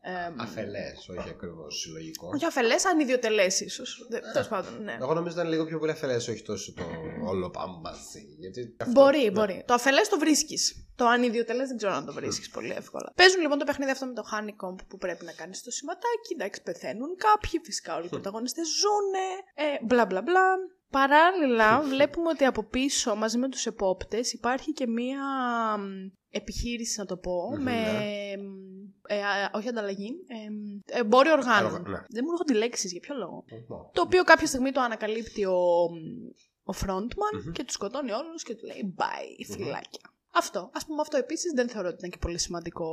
[0.01, 2.31] Ε, Αφελές, όχι ακριβώς συλλογικό.
[2.35, 4.07] όχι αφελές, ανιδιοτελές ίσως.
[4.33, 4.97] Τέλος πάντων, ναι.
[5.01, 6.83] Εγώ νομίζω ήταν λίγο πιο πολύ αφελές, όχι τόσο το
[7.25, 8.21] όλο πάμε μαζί.
[8.39, 9.31] Γιατί αυτό- Μπορεί, ναι.
[9.31, 9.63] μπορεί.
[9.67, 10.87] Το αφελές το βρίσκεις.
[10.97, 13.13] Το ανιδιοτελές δεν ξέρω αν το βρίσκεις πολύ εύκολα.
[13.17, 16.33] Παίζουν λοιπόν το παιχνίδι αυτό με το honeycomb που πρέπει να κάνεις το σηματάκι.
[16.33, 17.61] Εντάξει, πεθαίνουν κάποιοι.
[17.65, 19.27] Φυσικά όλοι οι πρωταγωνιστές ζουνε.
[19.55, 20.47] Ε, μπλα μπλα μπλα.
[20.93, 25.21] Παράλληλα, βλέπουμε ότι από πίσω μαζί με τους επόπτες υπάρχει και μία
[25.79, 25.83] μ,
[26.31, 27.71] επιχείρηση, να το πω, Μμμ, με...
[27.73, 28.43] ναι.
[28.43, 31.73] μ, ε, α, όχι ανταλλαγή, ε, μ, εμπόριο οργάνων.
[31.73, 31.99] Οργα- ναι.
[32.09, 33.45] Δεν μου έρχονται λέξεις, για ποιο λόγο.
[33.51, 33.77] Μμμ.
[33.93, 35.61] Το οποίο κάποια στιγμή το ανακαλύπτει ο,
[36.65, 37.53] ο frontman Μμμ.
[37.53, 39.55] και τους σκοτώνει όλους και του λέει bye, Μμμ.
[39.57, 40.11] φυλάκια.
[40.35, 40.59] Αυτό.
[40.59, 42.87] Α πούμε, αυτό επίσης δεν θεωρώ ότι ήταν και πολύ σημαντικό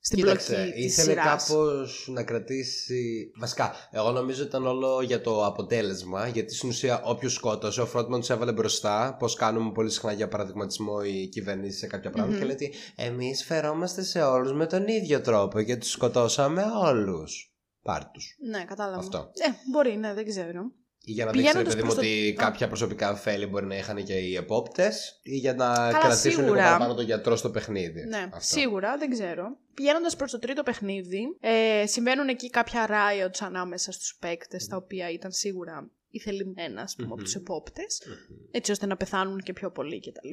[0.00, 1.46] στην Κοίταξε, πλοκή της ήθελε σειράς.
[1.46, 3.30] κάπως να κρατήσει.
[3.38, 6.26] Βασικά, εγώ νομίζω ήταν όλο για το αποτέλεσμα.
[6.28, 9.16] Γιατί στην ουσία, όποιος σκότωσε, ο Φρόντμαν τους έβαλε μπροστά.
[9.18, 12.36] Πώς κάνουμε πολύ συχνά για παραδειγματισμό οι κυβερνήσεις σε κάποια πράγματα.
[12.36, 12.40] Μμμ.
[12.40, 17.54] Και λέει ότι εμείς φερόμαστε σε όλους με τον ίδιο τρόπο και τους σκοτώσαμε όλους.
[17.82, 18.36] Πάρ τους.
[18.50, 18.98] Ναι, κατάλαβα.
[18.98, 19.18] Αυτό.
[19.18, 20.62] Ε, μπορεί, ναι, δεν ξέρω.
[21.04, 22.44] Ή για να δείξει, ρε Πηγαίνοντας παιδί μου, προς το- ότι Α.
[22.44, 26.42] κάποια προσωπικά ωφέλη μπορεί να είχαν και οι επόπτες, ή για να Καλά, κρατήσουν λίγο
[26.42, 26.62] σίγουρα.
[26.62, 28.04] παραπάνω τον γιατρό στο παιχνίδι.
[28.04, 28.58] Ναι, Αυτό.
[28.58, 29.56] σίγουρα, δεν ξέρω.
[29.74, 35.10] Πηγαίνοντας προς το τρίτο παιχνίδι, ε, συμβαίνουν εκεί κάποια riots ανάμεσα στους παίκτες, τα οποία
[35.10, 37.22] ήταν σίγουρα ηθελημένα, ας πούμε, από Μμμ.
[37.24, 38.36] τους επόπτες, Μμμ.
[38.50, 40.28] έτσι ώστε να πεθάνουν και πιο πολλοί κτλ.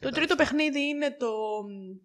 [0.00, 1.26] Το τρίτο παιχνίδι είναι το.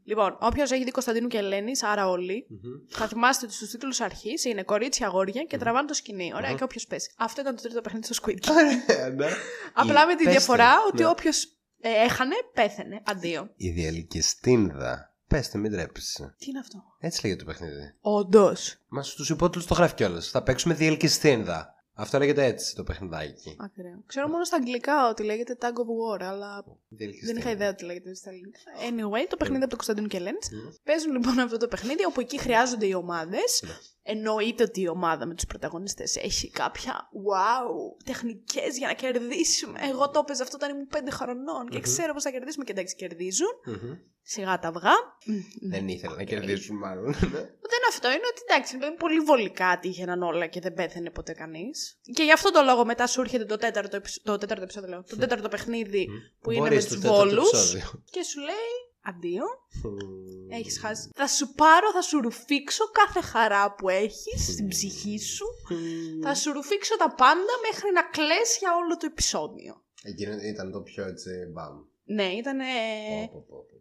[0.03, 2.59] Λοιπόν, όποιος έχει δει Κωνσταντίνου και Ελένη, άρα όλοι, Μμμ.
[2.89, 6.31] θα θυμάστε ότι στους τίτλους αρχής είναι κορίτσια, αγόρια και τραβάνε το σκηνή.
[6.35, 6.57] Ωραία, Μμμ.
[6.57, 7.11] και όποιος πέσει.
[7.17, 8.51] Αυτό ήταν το τρίτο παιχνίδι στο Squid Game.
[8.87, 9.27] Ε, ναι.
[9.73, 10.87] Απλά Η- με τη πες διαφορά το.
[10.87, 11.09] ότι Ναι.
[11.09, 11.47] όποιος
[11.81, 13.01] έχανε, πέθαινε.
[13.05, 13.49] Αντίο.
[13.55, 15.05] Η διαλυκιστίνδα.
[15.27, 16.35] Πέστε, μην τρέπεσαι.
[16.37, 17.93] Τι είναι αυτό; Έτσι λέγεται το παιχνίδι.
[18.01, 18.77] Όντως.
[18.87, 20.29] Μα στους υπότιτλους το γράφει κιόλας.
[20.29, 21.75] Θα παίξουμε διαλυκιστίνδα.
[22.01, 23.55] Αυτό λέγεται έτσι το παιχνιδάκι.
[23.59, 24.03] Ακραίο.
[24.05, 27.39] Ξέρω μόνο στα αγγλικά ότι λέγεται Tag of War, αλλά δεν Διαλυκιστίνδα.
[27.39, 28.59] είχα ιδέα ότι λέγεται στα ελληνικά.
[28.89, 30.37] Anyway, το παιχνίδι από το Κωνσταντίνου και Ελένη.
[30.51, 30.69] Μμ.
[30.83, 33.63] Παίζουν λοιπόν αυτό το παιχνίδι, όπου εκεί χρειάζονται οι ομάδες.
[33.65, 33.71] Ναι.
[34.03, 39.79] Εννοείται ότι η ομάδα με τους πρωταγωνιστές έχει κάποια wow τεχνικές για να κερδίσουμε.
[39.89, 41.83] Εγώ το έπαιζα αυτό όταν ήμουν 5 χρονών και Μμμ.
[41.83, 42.63] ξέρω πώς θα κερδίσουμε.
[42.63, 43.47] Και εντάξει, κερδίζουν.
[43.65, 43.93] Μμμ.
[44.23, 44.95] Σιγά τα αυγά.
[45.25, 45.77] Μ, ναι.
[45.77, 46.27] Δεν ήθελα να Οκ.
[46.27, 47.13] κερδίσουν, μάλλον.
[47.13, 51.33] Δεν είναι αυτό, είναι ότι εντάξει, είναι πολύ βολικά τύχαιναν όλα και δεν πέθανε ποτέ
[51.33, 51.99] κανείς.
[52.13, 55.03] Και γι' αυτό το λόγο μετά σου έρχεται το τέταρτο, επεισ- το τέταρτο επεισόδιο, λέω,
[55.03, 56.07] το τέταρτο παιχνίδι
[56.41, 57.47] που είναι με Μπορείς τους το τέταρτο βόλους.
[57.49, 58.03] επεισόδιο.
[58.11, 59.43] Και σου λέει αντίο,
[59.83, 60.51] Μμμ.
[60.51, 61.09] έχεις χάσει.
[61.15, 65.45] Θα σου πάρω, θα σου ρουφήξω κάθε χαρά που έχεις στην ψυχή σου.
[65.69, 66.21] Μμμ.
[66.23, 69.83] Θα σου ρουφήξω τα πάντα μέχρι να κλαις για όλο το επεισόδιο.
[70.03, 71.75] Εκείνο ήταν το πιο έτσι μπαμ.
[72.03, 72.57] Ναι, ήταν.
[72.57, 73.80] Πω, πω, πω,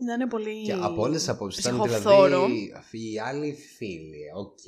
[0.00, 0.12] πω, πω.
[0.14, 0.62] Ήταν πολύ.
[0.62, 2.26] Και από όλες τις απόψεις ήταν ψυχοφθόρο.
[2.46, 4.18] δηλαδή οι άλλοι φίλοι.
[4.36, 4.58] Οκ.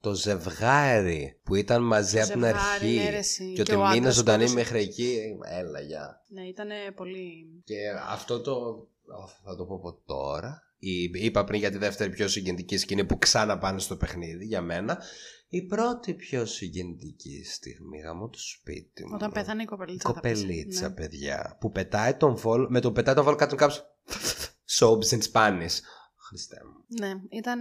[0.00, 2.94] Το ζευγάρι που ήταν μαζί Το από την ζευγάρι, αρχή.
[2.96, 3.44] ναι, ρε, εσύ.
[3.46, 4.70] Και Και ότι ο μείνε άντρας ζωντανή σκότωσε.
[4.72, 5.18] μέχρι εκεί.
[5.58, 6.22] Έλα, γεια.
[6.28, 7.46] Ναι, ήταν πολύ.
[7.64, 7.74] Και
[8.10, 8.86] αυτό το.
[9.44, 10.62] Θα το πω από τώρα.
[10.78, 14.60] Η- Είπα πριν για τη δεύτερη πιο συγκινητική σκηνή που ξανά πάνε στο παιχνίδι για
[14.60, 14.98] μένα.
[15.48, 19.10] Η πρώτη πιο συγκινητική στιγμή γαμώ το σπίτι μου.
[19.14, 20.12] Όταν πέθανε η Η κοπελίτσα.
[20.12, 20.40] θα πεις.
[20.40, 20.94] κοπελίτσα, Ναι.
[20.94, 21.56] παιδιά.
[21.60, 22.66] Που πετάει τον βόλ.
[22.70, 23.76] Με το πετάει τον βόλ κάτω κάποιο.
[24.78, 25.76] Soaps in Spanish.
[26.28, 26.84] Χριστέ μου.
[27.00, 27.60] Ναι, ήταν.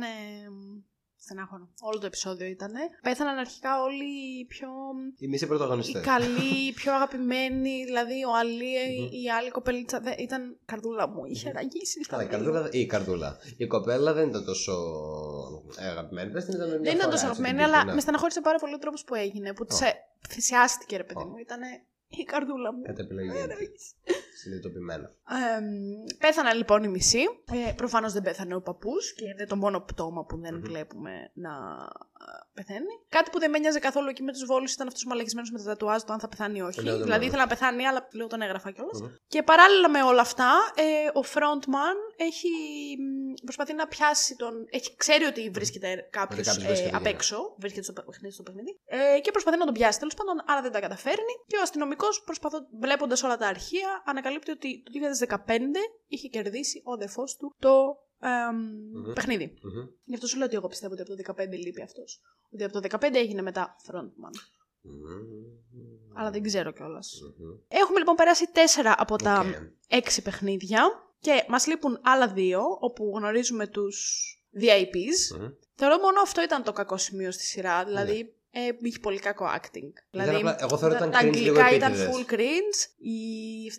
[1.18, 1.70] Στενάχωρο.
[1.82, 2.72] Όλο το επεισόδιο ήταν.
[3.02, 4.04] Πέθαναν αρχικά όλοι
[4.40, 4.68] οι πιο.
[5.18, 6.02] Οι μισοί Οι πρωταγωνιστές.
[6.04, 7.84] καλοί, οι πιο αγαπημένοι.
[7.86, 9.24] Δηλαδή, ο Αλή, Μμμ.
[9.24, 10.00] η άλλη κοπελίτσα.
[10.00, 11.26] δεν- ήταν καρδούλα μου.
[11.26, 12.04] Είχε ραγίσει.
[12.04, 12.38] στα Καλά, η μήλα.
[12.38, 13.38] καρδούλα, ή η καρδούλα.
[13.58, 14.74] Η κοπέλα δεν ήταν τόσο
[15.80, 16.32] ε, αγαπημένη.
[16.32, 17.94] Πες την ήταν μια Δεν ήταν φορά, τόσο έτσι, αγαπημένη, την αλλά πήγε, ναι.
[17.94, 19.54] με στεναχώρησε πάρα πολύ ο τρόπος που έγινε.
[19.54, 19.78] Που τη Ω.
[20.30, 21.26] θυσιάστηκε, ρε παιδί Ω.
[21.28, 21.38] μου.
[21.38, 21.60] Ήταν
[22.08, 22.82] η καρδούλα μου.
[22.82, 23.30] Κατά επιλογή.
[24.36, 24.42] Ε, της.
[24.42, 24.42] ραγίσει.
[24.42, 25.12] Συνειδητοποιημένα.
[25.58, 27.24] Εμ, πέθαναν λοιπόν οι μισοί.
[27.68, 30.62] Ε, Προφανώς δεν πέθανε ο παππούς και είναι το μόνο πτώμα που δεν Μμμ.
[30.62, 32.94] βλέπουμε να ε, πεθαίνει.
[33.10, 35.58] Κάτι που δεν με νοιάζε καθόλου εκεί με τους βόλους ήταν αυτός ο μαλακισμένος με
[35.58, 36.84] τα τατουάζ, το αν θα πεθάνει ή όχι.
[36.84, 39.02] Ναι, δεν δηλαδή μ' ήθελα να πεθάνει, αλλά λίγο τον έγραφα κιόλας.
[39.02, 39.10] Μμμ.
[39.28, 42.50] Και παράλληλα με όλα αυτά, ε, ο frontman έχει
[43.00, 44.54] μ, προσπαθεί να πιάσει τον.
[44.70, 47.10] Έχει, ξέρει ότι βρίσκεται κάποιος κάποιος βρίσκεται ε, απ' εκεί, ναι.
[47.10, 50.62] έξω, βρίσκεται στο παιχνίδι, στο παιχνίδι ε, και προσπαθεί να τον πιάσει τέλος πάντων, αλλά
[50.62, 51.34] δεν τα καταφέρνει.
[51.48, 52.24] Και ο αστυνομικός,
[52.80, 54.92] βλέποντας όλα τα αρχεία, ανακαλύπτει ότι το
[55.48, 55.60] 2015
[56.08, 59.14] είχε κερδίσει ο αδερφό του το εμ, Μμμ.
[59.14, 59.58] παιχνίδι.
[59.62, 59.88] Μμμ.
[60.04, 62.22] Γι' αυτό σου λέω ότι εγώ πιστεύω ότι από το 15 λείπει αυτός.
[62.54, 64.34] Ότι από το 15 έγινε μετά frontman.
[64.82, 66.18] Μμμ.
[66.18, 67.22] Αλλά δεν ξέρω κιόλας.
[67.38, 67.50] Μμμ.
[67.68, 69.46] Έχουμε λοιπόν περάσει τέσσερα από τα Οκ.
[69.88, 70.82] έξι παιχνίδια
[71.20, 74.24] και μας λείπουν άλλα δύο όπου γνωρίζουμε τους
[74.62, 75.38] VIPs.
[75.40, 75.48] Μμμ.
[75.76, 79.90] Θεωρώ μόνο αυτό ήταν το κακό σημείο στη σειρά, δηλαδή ε, είχε πολύ κακό acting.
[80.12, 80.38] Δηλαδή, Ναι.
[80.38, 82.16] απλά- εγώ θεωρώ τα, ήταν τα cringe λίγο αγγλικά ήταν επίτηδες.
[82.16, 83.16] full cringe, η,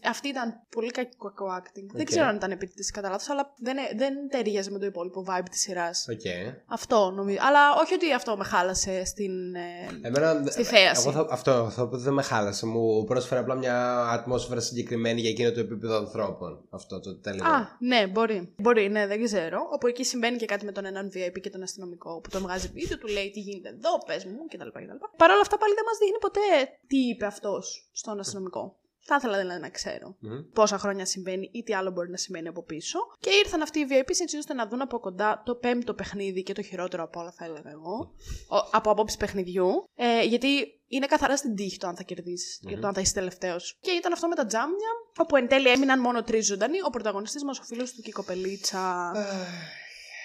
[0.09, 1.87] αυτή ήταν πολύ κακό acting.
[1.93, 2.07] Δεν Οκ.
[2.07, 5.61] ξέρω αν ήταν επίτηδες κατά λάθος, αλλά δεν, δεν ταιριάζει με το υπόλοιπο vibe της
[5.61, 6.07] σειράς.
[6.11, 6.21] Οκ.
[6.67, 7.39] Αυτό νομίζω.
[7.41, 9.55] Αλλά όχι ότι αυτό με χάλασε στην...
[9.55, 9.61] ε,
[10.03, 11.09] Εμένα, Στη θέαση.
[11.09, 12.67] Εγώ θα, αυτό, αυτό που δεν με χάλασε.
[12.67, 16.65] Μου πρόσφερε απλά μια ατμόσφαιρα συγκεκριμένη για εκείνο το επίπεδο ανθρώπων.
[16.71, 17.45] Αυτό το τέλειο.
[17.45, 18.55] Α, ναι, μπορεί.
[18.57, 19.59] Μπορεί, ναι, δεν ξέρω.
[19.75, 22.69] Όπου εκεί συμβαίνει και κάτι με τον έναν VIP και τον αστυνομικό που τον βγάζει
[22.75, 24.65] βίντεο, του λέει τι γίνεται εδώ, πες μου κτλ.
[24.70, 24.90] Κτλ.
[25.16, 28.76] Παρ' όλα αυτά πάλι δεν μας δείχνει ποτέ τι είπε αυτός στον αστυνομικό.
[29.09, 30.42] Θα ήθελα δηλαδή να ξέρω Μμμ.
[30.52, 32.98] πόσα χρόνια συμβαίνει ή τι άλλο μπορεί να συμβαίνει από πίσω.
[33.20, 36.52] Και ήρθαν αυτοί οι VIPs έτσι ώστε να δουν από κοντά το πέμπτο παιχνίδι και
[36.52, 38.14] το χειρότερο από όλα, θα έλεγα εγώ,
[38.48, 39.68] ο- από απόψη παιχνιδιού.
[39.94, 40.48] Ε, γιατί
[40.88, 43.79] είναι καθαρά στην τύχη το αν θα κερδίσεις και το αν θα είσαι τελευταίος.
[43.81, 46.79] Και ήταν αυτό με τα τζάμια, όπου εν τέλει έμειναν μόνο τρεις ζωντανοί.
[46.87, 49.12] Ο πρωταγωνιστής μας, ο φίλος του και η κοπελίτσα.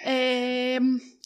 [0.06, 0.78] Ε,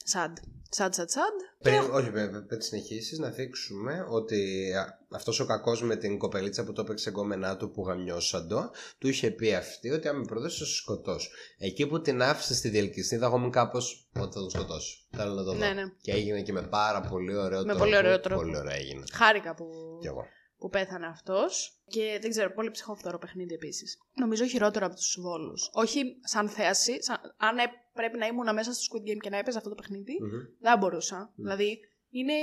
[0.04, 0.38] σαντ.
[0.78, 1.40] Σαντ, σαντ, σαντ.
[1.62, 4.72] Πριν, όχι βέβαια, πριν συνεχίσεις να δείξουμε ότι
[5.12, 9.32] αυτός ο κακός με την κοπελίτσα που το έπαιξε εγκόμενά του που γαμιώσαντο, του είχε
[9.32, 11.30] πει αυτή ότι αν με προδώσεις θα σε σκοτώσω.
[11.58, 14.98] Εκεί που την άφησε στη διελκυστίδα, εγώ ήμουν κάπως ότι θα τον σκοτώσω.
[15.16, 15.58] Θέλω να το δω.
[15.58, 15.84] Ναι, ναι.
[16.02, 17.80] Και έγινε και με πάρα πολύ ωραίο Με τρόπο.
[17.80, 18.42] πολύ ωραίο τρόπο.
[18.42, 19.04] Πολύ ωραίο έγινε.
[19.14, 19.66] Χάρηκα που,
[20.02, 20.26] Κι εγώ.
[20.58, 21.80] Που πέθανε αυτός.
[21.88, 23.98] Και δεν ξέρω, πολύ ψυχοφθόρο παιχνίδι επίσης.
[24.14, 25.70] Νομίζω χειρότερο από τους βόλους.
[25.74, 27.04] Όχι σαν θέαση.
[27.04, 27.64] Σαν, αν ε-
[27.94, 30.30] πρέπει να ήμουν μέσα στο Squid Game και να έπαιζα αυτό το παιχνίδι, Μμμ.
[30.60, 31.32] δεν μπορούσα.
[31.36, 32.34] Δηλαδή, είναι,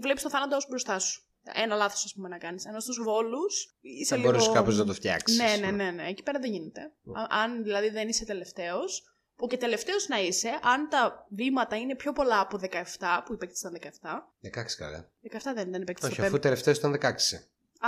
[0.00, 1.22] βλέπεις το θάνατο ως μπροστά σου.
[1.54, 2.64] Ένα λάθος, ας πούμε, να κάνεις.
[2.66, 4.30] Ενώ στους βόλους είσαι Θα λίγο...
[4.30, 5.38] μπορούσε κάπως να το φτιάξεις.
[5.38, 6.06] Ναι, ναι, ναι, ναι.
[6.08, 6.80] Εκεί πέρα δεν γίνεται.
[6.80, 9.06] Α- Αν δηλαδή δεν είσαι τελευταίος,
[9.36, 13.36] που και τελευταίος να είσαι, αν τα βήματα είναι πιο πολλά από 17, που η
[13.36, 15.10] παίκτης ήταν 17, 16 καλά.
[15.22, 16.38] 17 δεν ήταν η παίκτης Όχι, στο αφού πέμπτο.
[16.48, 17.14] τελευταίος ήταν 16.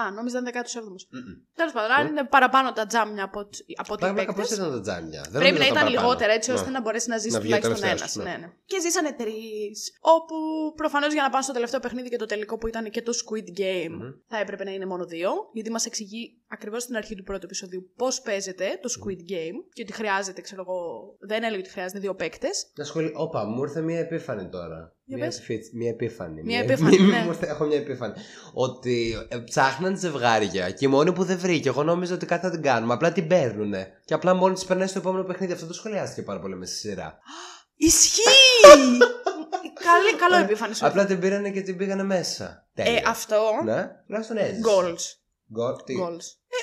[0.01, 1.03] Α, νόμιζα ήταν 17ος.
[1.11, 1.21] Μμμ.
[1.55, 4.57] Τέλος πάντων, αν είναι παραπάνω τα τζάμια από, τ- από ότι οι Πλάκα, πώς παίκτες,
[4.59, 5.21] ήταν τα τζάμια.
[5.23, 6.01] Δεν Πρέπει νομίζω να ήταν ήταν παραπάνω.
[6.03, 6.73] λιγότερα έτσι ώστε Ναι.
[6.73, 8.01] να μπορέσει να ζήσεις Να βγει ο τουλάχιστον ένας.
[8.01, 8.31] τελευταίος, Ναι.
[8.31, 8.47] ναι.
[8.47, 9.79] Ναι, Και ζήσανε τρεις.
[10.01, 10.35] Όπου
[10.77, 13.49] προφανώς για να πάνε στο τελευταίο παιχνίδι και το τελικό που ήταν και το Squid
[13.61, 14.11] Game Μμμ.
[14.29, 15.31] θα έπρεπε να είναι μόνο δύο.
[15.53, 19.83] Γιατί μας εξηγεί ακριβώς στην αρχή του πρώτου επεισοδίου πώς παίζεται το Squid Game και
[19.83, 20.81] ότι χρειάζεται, ξέρω εγώ.
[21.21, 22.71] Δεν έλεγε ότι χρειάζεται δύο παίκτες.
[22.77, 23.13] Να σχολεί.
[23.15, 24.93] Όπα, μου ήρθε μια επίφανη τώρα.
[25.05, 25.37] Για Μια, πες.
[25.37, 26.43] επιφύτ- μια επίφανη.
[26.43, 27.23] Μια επίφανη, Μη- ναι.
[27.23, 28.15] μου ήρθε- Έχω μια επίφανη.
[28.53, 32.51] Ότι ε, ψάχναν ζευγάρια και η μόνη που δεν βρήκε, εγώ νόμιζα ότι κάτι θα
[32.51, 32.95] την κάνουμε.
[32.95, 33.89] Απλά την παίρνουνε.
[34.05, 35.53] Και απλά μόλις της περνάει στο επόμενο παιχνίδι.
[35.53, 37.19] Αυτό το σχολιάστηκε πάρα πολύ με στη σειρά.
[37.77, 38.21] Ισχύει!
[39.89, 40.87] Καλή, καλό επίφανη σου.
[40.87, 42.67] Απλά την πήρανε και την πήγανε μέσα.
[42.75, 43.03] Ε, Τέλεια.
[43.07, 43.37] αυτό.
[43.65, 44.61] Ναι, τουλάχιστον έζησε.
[44.65, 45.24] Goals.
[45.59, 45.95] Goal, τι.
[46.03, 46.27] Goals.
[46.49, 46.61] Ε,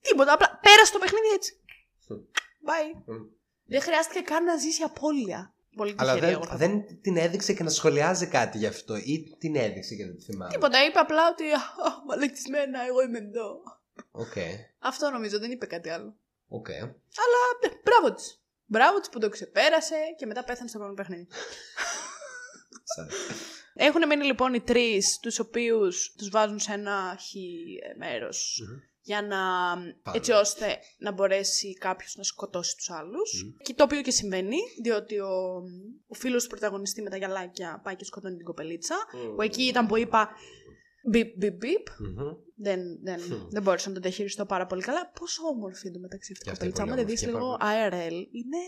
[0.00, 0.32] τίποτα.
[0.32, 1.60] Απλά πέρασε το παιχνίδι έτσι.
[2.08, 2.14] Μμ.
[2.68, 3.02] Bye.
[3.06, 3.24] Μμ.
[3.64, 5.54] Δεν χρειάστηκε καν να ζήσει απώλεια.
[5.76, 6.56] Πολύ Αλλά τυχερή δεν, εγώ θα πω.
[6.58, 8.96] δεν την έδειξε και να σχολιάζει κάτι γι' αυτό.
[8.96, 10.52] Ή την έδειξε και δεν τη θυμάμαι.
[10.52, 11.58] Τίποτα, είπε απλά ότι «Α,
[12.06, 13.62] μαλακισμένα, εγώ είμαι εδώ.
[14.10, 14.32] Οκ.
[14.78, 16.16] Αυτό νομίζω, δεν είπε κάτι άλλο.
[16.48, 16.70] Οκ.
[16.70, 18.42] Αλλά ναι, μπράβο της.
[18.64, 21.26] Μπράβο της που το ξεπέρασε και μετά πέθανε στο επόμενο παιχνίδι.
[23.80, 27.48] Σαν- Έχουν μείνει λοιπόν οι τρεις, τους οποίους τους βάζουν σε ένα χι
[27.98, 28.62] μέρος.
[29.02, 29.36] για να,
[30.02, 30.16] Πάμε.
[30.16, 33.44] έτσι ώστε να μπορέσει κάποιος να σκοτώσει τους άλλους.
[33.62, 35.62] Και το οποίο και συμβαίνει, διότι ο,
[36.06, 38.96] ο φίλος του πρωταγωνιστή με τα γυαλάκια πάει και σκοτώνει την κοπελίτσα,
[39.36, 40.28] που εκεί ήταν που είπα
[41.10, 42.28] μπιπ μπιπ μπιπ, Μμμ.
[42.56, 45.10] δεν, δεν, δεν μπόρεσα να το διαχειριστώ πάρα πολύ καλά.
[45.20, 46.82] Πόσο όμορφη εντωμεταξύ αυτή η Και αυτή κοπελίτσα.
[46.82, 47.64] είναι Άμα πολύ δεν δεις όμορφη,
[47.98, 48.62] λίγο IRL, είναι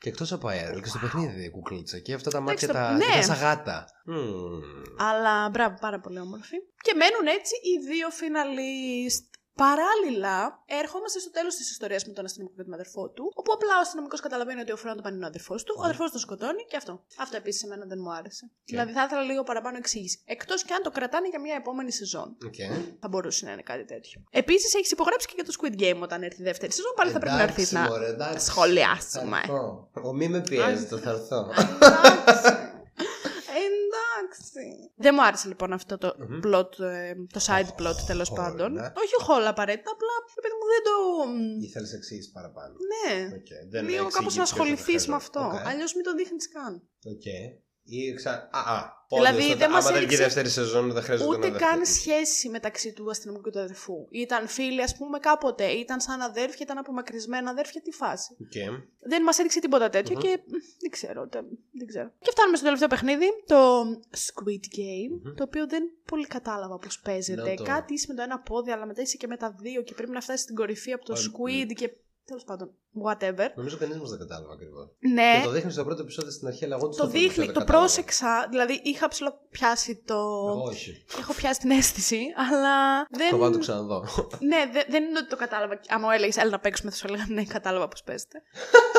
[0.00, 1.98] Και εκτός από αέρα, και στο παιχνίδι η κουκλίτσα.
[1.98, 3.04] Και αυτά τα μάτια το- τα, ναι.
[3.14, 3.86] τα σαγάτα.
[4.04, 4.60] Μμμ.
[4.98, 6.56] Αλλά μπράβο, πάρα πολύ όμορφη.
[6.82, 9.34] Και μένουν έτσι οι δύο φιναλίστ.
[9.64, 13.74] Παράλληλα, ερχόμαστε στο τέλος της ιστορίας με τον αστυνομικό και τον αδερφό του, όπου απλά
[13.78, 16.76] ο αστυνομικός καταλαβαίνει ότι ο frontman είναι ο αδερφός του, ο αδερφός τον σκοτώνει και
[16.76, 17.04] αυτό.
[17.18, 18.50] Αυτό επίσης εμένα δεν μου άρεσε.
[18.64, 20.22] Δηλαδή θα ήθελα λίγο παραπάνω εξήγηση.
[20.24, 22.36] Εκτός και αν το κρατάνε για μια επόμενη σεζόν.
[22.46, 22.54] Οκ.
[23.00, 24.20] Θα μπορούσε να είναι κάτι τέτοιο.
[24.30, 26.92] Επίσης έχεις υπογράψει και για το Squid Game όταν έρθει η δεύτερη σεζόν.
[26.96, 28.46] Πάλι θα πρέπει να Εντάξει, έρθει να μωρέ, εντάξει.
[28.46, 29.40] σχολιάσουμε.
[29.46, 29.88] Θα έρθω.
[30.02, 31.46] Ο μη με πιέζετε, θα έρθω.
[34.60, 34.76] Εντάξει.
[34.78, 34.92] Εντάξει.
[35.04, 36.40] Δεν μου άρεσε λοιπόν αυτό το Μμμ.
[36.44, 38.72] plot, ε, το side plot τέλος Hole, πάντων.
[38.72, 38.80] ναι.
[39.02, 40.94] Όχι ο Hall απαραίτητα, απλά επειδή μου δεν το.
[41.66, 42.74] Ήθελες εξήγηση παραπάνω.
[42.92, 43.14] Ναι.
[43.38, 45.12] Οκ, δεν Λίγο εξηγεί κάπως να ποιος θα το ασχοληθείς με χαζεύει.
[45.22, 45.40] αυτό.
[45.58, 45.66] Οκ.
[45.70, 46.72] Αλλιώς μην το δείχνεις καν.
[47.14, 47.26] Οκ.
[47.90, 48.30] Ή ξα...
[48.52, 48.96] Α, α.
[49.10, 51.58] Δηλαδή, όντως, δεν άμα μας δεν βγει η έδειξε δεύτερη σεζόν, δεν χρειάζεται Ούτε να
[51.58, 51.94] καν δεχτεί.
[51.94, 54.06] σχέση μεταξύ του αστυνομικού και του αδερφού.
[54.10, 55.64] Ήταν φίλοι, ας πούμε, κάποτε.
[55.64, 57.80] Ήταν σαν αδέρφια, ήταν απομακρυσμένα αδέρφια.
[57.80, 58.36] Τι φάση.
[58.40, 58.80] Οκ.
[59.00, 60.20] Δεν μας έδειξε τίποτα τέτοιο Μμμ.
[60.22, 62.12] και μ, δεν ξέρω, τε- δεν ξέρω.
[62.20, 63.80] Και φτάνουμε στο τελευταίο παιχνίδι, το
[64.26, 65.34] Squid Game, Μμμ.
[65.34, 67.48] το οποίο δεν πολύ κατάλαβα πώς παίζεται.
[67.50, 69.82] Να το- Κάτι είσαι με το ένα πόδι, αλλά μετά είσαι και με τα δύο
[69.82, 71.90] και πρέπει να φτάσεις στην κορυφή από το Α, Squid και.
[72.28, 72.70] Τέλος πάντων,
[73.04, 73.46] whatever.
[73.56, 74.86] Νομίζω κανείς μας δεν κατάλαβε ακριβώς.
[74.98, 77.26] Ναι, Και το δείχνεις στο πρώτο επεισόδιο στην αρχή, αλλά εγώ το στο πρώτο δείχνει,
[77.28, 77.84] επεισόδιο το κατάλαβα.
[77.86, 78.46] πρόσεξα.
[78.50, 80.14] Δηλαδή, είχα ψηλοπιάσει το.
[80.14, 81.04] Εγώ όχι.
[81.18, 83.30] Έχω πιάσει την αίσθηση, αλλά δεν.
[83.30, 84.04] Το πάω να το ξαναδώ.
[84.40, 85.80] Ναι, δε- δεν είναι ότι το κατάλαβα.
[85.88, 88.42] Άμα μου έλεγες, έλα να παίξουμε, θα σου έλεγα ναι, κατάλαβα πώς παίζετε.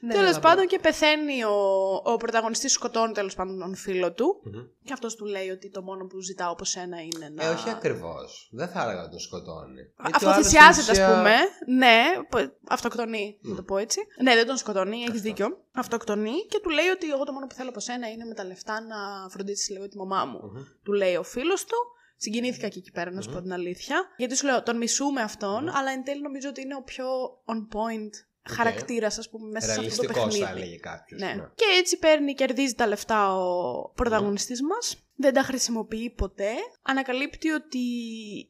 [0.00, 1.56] Ναι, τέλος αλλά- πάντων και πεθαίνει ο,
[2.04, 4.40] ο πρωταγωνιστής σκοτώνει τέλος πάντων τον φίλο του.
[4.44, 4.60] Μμμ.
[4.84, 7.44] Και αυτός του λέει ότι το μόνο που ζητάω από σένα είναι να.
[7.44, 8.48] Ε, όχι ακριβώς.
[8.52, 9.80] Δεν θα έλεγα ότι τον σκοτώνει.
[9.96, 11.36] Γιατί ο Αυτό άλλος θυσιάζεται, στην ας ουσία- πούμε.
[11.76, 14.00] Ναι, π- αυτοκτονεί, να το πω έτσι.
[14.22, 15.22] Ναι, δεν τον σκοτώνει, έχεις Αυτό.
[15.22, 15.48] δίκιο.
[15.74, 18.44] Αυτοκτονεί και του λέει ότι εγώ το μόνο που θέλω από σένα είναι με τα
[18.44, 20.40] λεφτά να φροντίσεις λίγο τη μαμά μου.
[20.52, 20.62] Μμμ.
[20.84, 21.76] Του λέει ο φίλος του.
[22.16, 23.36] Συγκινήθηκα και εκεί πέρα, να σου Μμμ.
[23.36, 23.96] πω την αλήθεια.
[24.16, 25.76] Γιατί σου λέω, τον μισούμε αυτόν, Μμμ.
[25.76, 27.06] αλλά εν τέλει νομίζω ότι είναι ο πιο
[27.44, 28.10] on point
[28.48, 30.44] χαρακτήρας, ας πούμε, μέσα σε αυτό το Ρεαλιστικός παιχνίδι.
[30.44, 31.20] θα έλεγε κάποιος.
[31.20, 31.34] Ναι.
[31.54, 34.96] Και έτσι παίρνει, κερδίζει τα λεφτά ο πρωταγωνιστής μας.
[35.16, 36.50] Δεν τα χρησιμοποιεί ποτέ.
[36.82, 37.78] Ανακαλύπτει ότι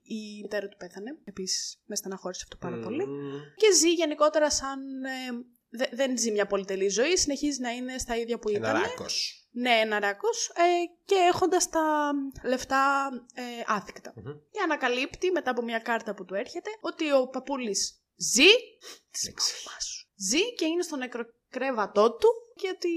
[0.03, 1.19] η μητέρα του πέθανε.
[1.25, 3.05] Επίσης, με στεναχώρησε αυτό πάρα πολύ.
[3.57, 4.81] Και ζει γενικότερα σαν...
[5.05, 8.83] ε, δε- δεν ζει μια πολυτελή ζωή, συνεχίζει να είναι στα ίδια που Ένα ήταν.
[8.83, 9.47] ράκος.
[9.55, 10.49] Ναι, ένα ράκος.
[10.57, 10.63] Ε,
[11.05, 12.13] και έχοντας τα
[12.45, 14.13] λεφτά ε, άθικτα.
[14.51, 18.51] Και ανακαλύπτει μετά από μια κάρτα που του έρχεται ότι ο παππούλης ζει
[19.11, 19.29] της
[19.65, 20.07] μαμάς σου.
[20.29, 22.89] Ζει και είναι στο νεκροκρέβατό του και ότι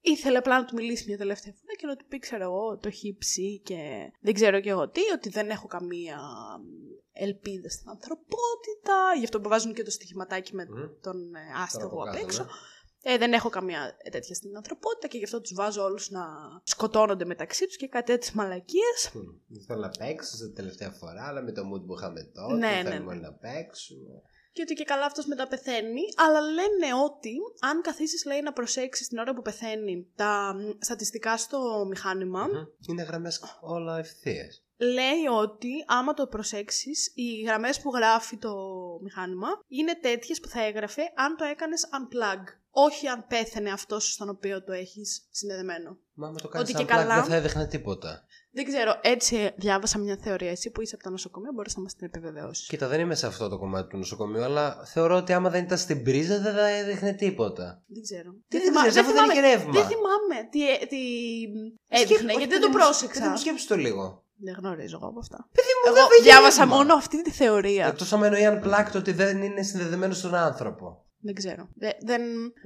[0.00, 2.90] ήθελε απλά να του μιλήσει μια τελευταία φορά και να του πει ξέρω εγώ το
[2.90, 6.18] χύψη και δεν ξέρω και εγώ τι, ότι δεν έχω καμία
[7.12, 8.96] ελπίδα στην ανθρωπότητα.
[9.18, 10.74] Γι' αυτό που βάζουν και το στοιχηματάκι με Μμμ.
[11.00, 12.42] τον ε, Τώρα άστεγο από απ' κάτω, έξω.
[12.42, 12.48] ναι.
[13.06, 16.24] Ε, δεν έχω καμία τέτοια στην ανθρωπότητα και γι' αυτό τους βάζω όλους να
[16.62, 19.10] σκοτώνονται μεταξύ τους και κάτι τέτοιες μαλακίες.
[19.14, 19.20] Μμ.
[19.48, 22.54] Δεν θέλω να παίξω την τελευταία φορά, αλλά με το mood που είχαμε τότε.
[22.54, 23.10] Ναι, Ναι, ναι, θέλουμε ναι.
[23.10, 24.22] όλοι να παίξουμε.
[24.54, 29.08] Και ότι και καλά αυτός μετά πεθαίνει, αλλά λένε ότι αν καθίσεις λέει να προσέξεις
[29.08, 32.64] την ώρα που πεθαίνει τα μ, στατιστικά στο μηχάνημα, Μμμ.
[32.88, 34.48] Είναι γραμμές όλα ευθείε.
[34.76, 38.54] λέει ότι άμα το προσέξεις, οι γραμμές που γράφει το
[39.02, 42.42] μηχάνημα είναι τέτοιες που θα έγραφε αν το έκανες unplug.
[42.76, 45.96] Όχι αν πέθανε αυτός στον οποίο το έχεις συνδεδεμένο.
[46.14, 47.14] Μα με το κάνεις Ότι σαν και plug καλά.
[47.14, 48.24] δεν θα έδειχνε τίποτα.
[48.56, 50.50] Δεν ξέρω, έτσι διάβασα μια θεωρία.
[50.50, 52.66] Εσύ που είσαι από τα νοσοκομεία, μπορείς να μας την επιβεβαιώσεις.
[52.68, 55.78] Κοίτα, δεν είμαι σε αυτό το κομμάτι του νοσοκομείου, αλλά θεωρώ ότι άμα δεν ήταν
[55.78, 57.82] στην πρίζα δεν θα έδειχνε τίποτα.
[57.86, 58.34] Δεν ξέρω.
[58.48, 59.72] Τι θυμά- δεν ξέρεις, αφού δεν είχε ρεύμα.
[59.72, 60.98] Δεν θυμάμαι τι, ε- τι
[61.88, 63.18] έδειχνε, Σκέψου- γιατί όχι, δεν το παιδί μου, πρόσεξα.
[63.20, 64.22] παιδί μου, σκέψου το λίγο.
[64.36, 65.38] Δεν γνωρίζω εγώ από αυτά.
[65.50, 66.76] μου, εγώ δεν είχε διάβασα ρεύμα.
[66.76, 67.86] μόνο αυτή τη θεωρία.
[67.86, 71.04] Εκτός άμα εννοεί αν πλάκτο ότι δεν είναι συνδεδεμένος στον άνθρωπο.
[71.20, 71.68] Δεν ξέρω.
[71.74, 72.22] Δε- δεν...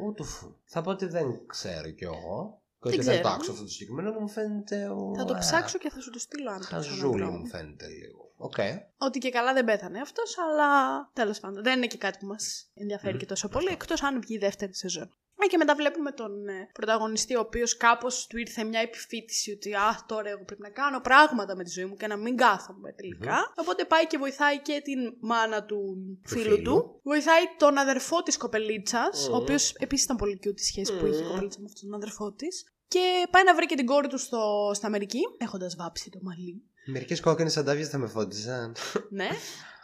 [0.06, 0.54] Ούτε φου.
[0.64, 2.62] Θα πω ότι δεν ξέρω κι εγώ.
[2.82, 3.34] Και Δεν ότι δεν το ξέρω.
[3.34, 4.88] άκουσα αυτό το συγκεκριμένο, αλλά μου φαίνεται.
[4.88, 7.30] ο- Θα το α, ψάξω και θα σου το στείλω αν το Χαζούλη ξαναβρω.
[7.38, 8.32] μου φαίνεται λίγο.
[8.36, 8.54] Οκ.
[8.98, 10.70] Ότι και καλά δεν πέθανε αυτός, αλλά
[11.12, 13.18] τέλος πάντων δεν είναι και κάτι που μας ενδιαφέρει Μμμ.
[13.18, 15.10] και τόσο πολύ, εκτός αν βγει η δεύτερη σεζόν.
[15.42, 19.74] Ε, και μετά βλέπουμε τον ε, πρωταγωνιστή, ο οποίος κάπως του ήρθε μια επιφοίτηση ότι
[19.74, 22.92] Α, τώρα εγώ πρέπει να κάνω πράγματα με τη ζωή μου και να μην κάθομαι
[22.92, 23.52] τελικά.
[23.56, 25.78] Οπότε πάει και βοηθάει και την μάνα του
[26.24, 26.62] φίλου φίλου.
[26.62, 27.00] του.
[27.02, 29.34] Βοηθάει τον αδερφό της κοπελίτσας, Μμμ.
[29.34, 31.28] ο οποίος επίσης ήταν πολύ cute η σχέση που είχε η Μμμ.
[31.30, 32.72] κοπελίτσα με αυτόν τον αδερφό της.
[32.88, 36.62] Και πάει να βρει και την κόρη του στο, στην Αμερική, έχοντας βάψει το μαλλί.
[36.86, 38.76] Μερικές κόκκινες ανταύγιες θα με φώτιζαν.
[39.10, 39.28] Ναι.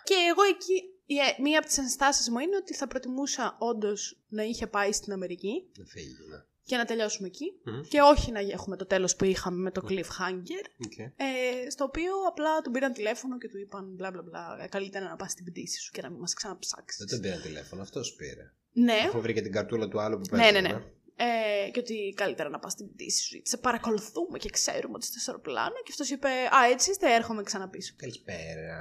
[0.04, 0.93] Και εγώ εκεί, η- ε,
[1.42, 5.70] μία από τις ενστάσεις μου είναι ότι θα προτιμούσα όντως να είχε πάει στην Αμερική.
[5.78, 6.36] Να φύγει, ναι.
[6.64, 7.52] και να τελειώσουμε εκεί.
[7.64, 7.80] Μμμ.
[7.88, 10.64] Και όχι να έχουμε το τέλος που είχαμε με το cliffhanger.
[10.84, 10.98] Οκ.
[10.98, 14.66] Ε, στο οποίο απλά του πήραν τηλέφωνο και του είπαν μπλα μπλα μπλα.
[14.70, 16.98] Καλύτερα να πας στην πτήση σου και να μην μας ξαναψάξεις.
[16.98, 18.52] Δεν τον πήρα τηλέφωνο, αυτός πήρε.
[18.72, 20.60] Ναι, Έχω βρει και την καρτούλα του άλλου που Ναι, παίζει.
[20.60, 20.82] ναι, ναι.
[21.16, 23.32] Ε, και ότι καλύτερα να πας στην πτήση σου.
[23.34, 25.74] γιατί Σε παρακολουθούμε και ξέρουμε ότι είστε στο αεροπλάνο.
[25.84, 27.92] Και αυτός είπε Α, έτσι είστε, έρχομαι ξανά πίσω.
[27.96, 28.78] Καλησπέρα.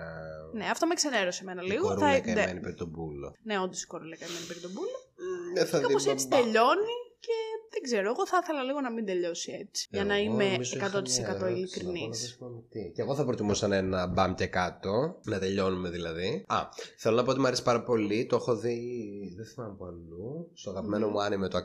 [0.54, 1.88] Ναι, αυτό με ξενέρωσε εμένα Η λίγο.
[1.88, 2.20] κορούλα ναι.
[2.20, 3.36] καημένη περί τον πούλο.
[3.44, 4.98] Ναι, όντως η κορούλα καημένη περί τον πούλο.
[5.54, 6.44] Δεν θα Κάπω δει έτσι μπαμπά.
[6.44, 8.10] τελειώνει και δεν ξέρω.
[8.10, 9.88] Εγώ θα ήθελα λίγο να μην τελειώσει έτσι.
[9.92, 11.22] για να Εγώ είμαι νομίζω είχα 100% μια ερώτηση,
[11.58, 12.02] ειλικρινής.
[12.02, 12.92] να πω, δεν θυμάμαι τι.
[12.96, 16.44] Και εγώ θα προτιμούσα να είναι ένα μπαμ και κάτω, να τελειώνουμε δηλαδή.
[16.48, 16.58] Α,
[16.98, 18.26] θέλω να πω ότι μου αρέσει πάρα πολύ.
[18.26, 18.78] Το έχω δει,
[19.36, 20.52] δεν θυμάμαι από αλλού.
[20.54, 21.14] Στο αγαπημένο Μμμ.
[21.14, 21.58] μου άνime το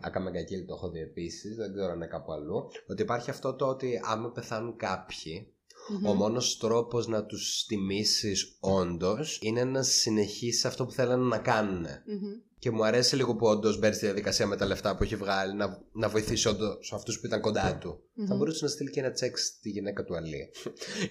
[0.00, 1.56] Ακάμε Γκακίλ το έχω δει επίσης.
[1.56, 2.66] Δεν ξέρω αν είναι κάπου αλλού.
[2.86, 5.48] Ότι υπάρχει αυτό το ότι άμα πεθάνουν κάποιοι,
[6.06, 11.86] ο μόνος τρόπος να τους τιμήσεις όντως είναι να συνεχίσεις αυτό που θέλανε να κάνουν.
[12.64, 15.54] Και μου αρέσει λίγο που όντως μπαίνει στη διαδικασία με τα λεφτά που έχει βγάλει
[15.54, 17.98] να, να βοηθήσει όντως αυτούς που ήταν κοντά του.
[18.28, 20.50] Θα μπορούσε να στείλει και ένα τσεκ στη γυναίκα του Αλή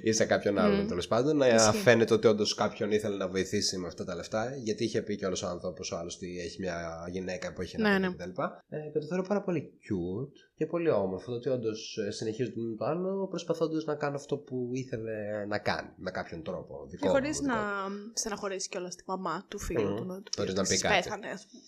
[0.04, 0.88] ή σε κάποιον άλλον Μμμ.
[0.88, 1.38] τέλος πάντων.
[1.38, 1.78] Να Ισχύει.
[1.78, 4.56] φαίνεται ότι όντως κάποιον ήθελε να βοηθήσει με αυτά τα λεφτά.
[4.56, 7.90] Γιατί είχε πει κιόλα ο άνθρωπος ο άλλος ότι έχει μια γυναίκα που έχει ένα
[8.00, 8.32] Ναι, παιδί ναι.
[8.32, 8.42] κτλ.
[8.70, 11.26] Ε, και το θεωρώ πάρα πολύ cute και πολύ όμορφο.
[11.32, 15.46] Το ότι όντως συνεχίζει το ένα με το άλλο προσπαθώντας να κάνει αυτό που ήθελε
[15.48, 16.86] να κάνει με κάποιον τρόπο.
[16.90, 18.12] Δικό Και χωρίς μου, να δικό του.
[18.14, 19.96] στεναχωρήσεις κιόλας τη μαμά του φίλου Μμμ.
[19.96, 20.06] του.
[20.06, 20.94] Να του πει Χωρίς να ότι πει της κάτι.
[21.04, 21.64] Πέθανε, ας πούμε.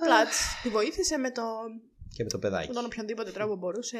[0.00, 1.42] Απλά της τη βοήθησε με, το,
[2.16, 2.68] Και με το παιδάκι.
[2.68, 3.98] με τον οποιονδήποτε τρόπο μπορούσε,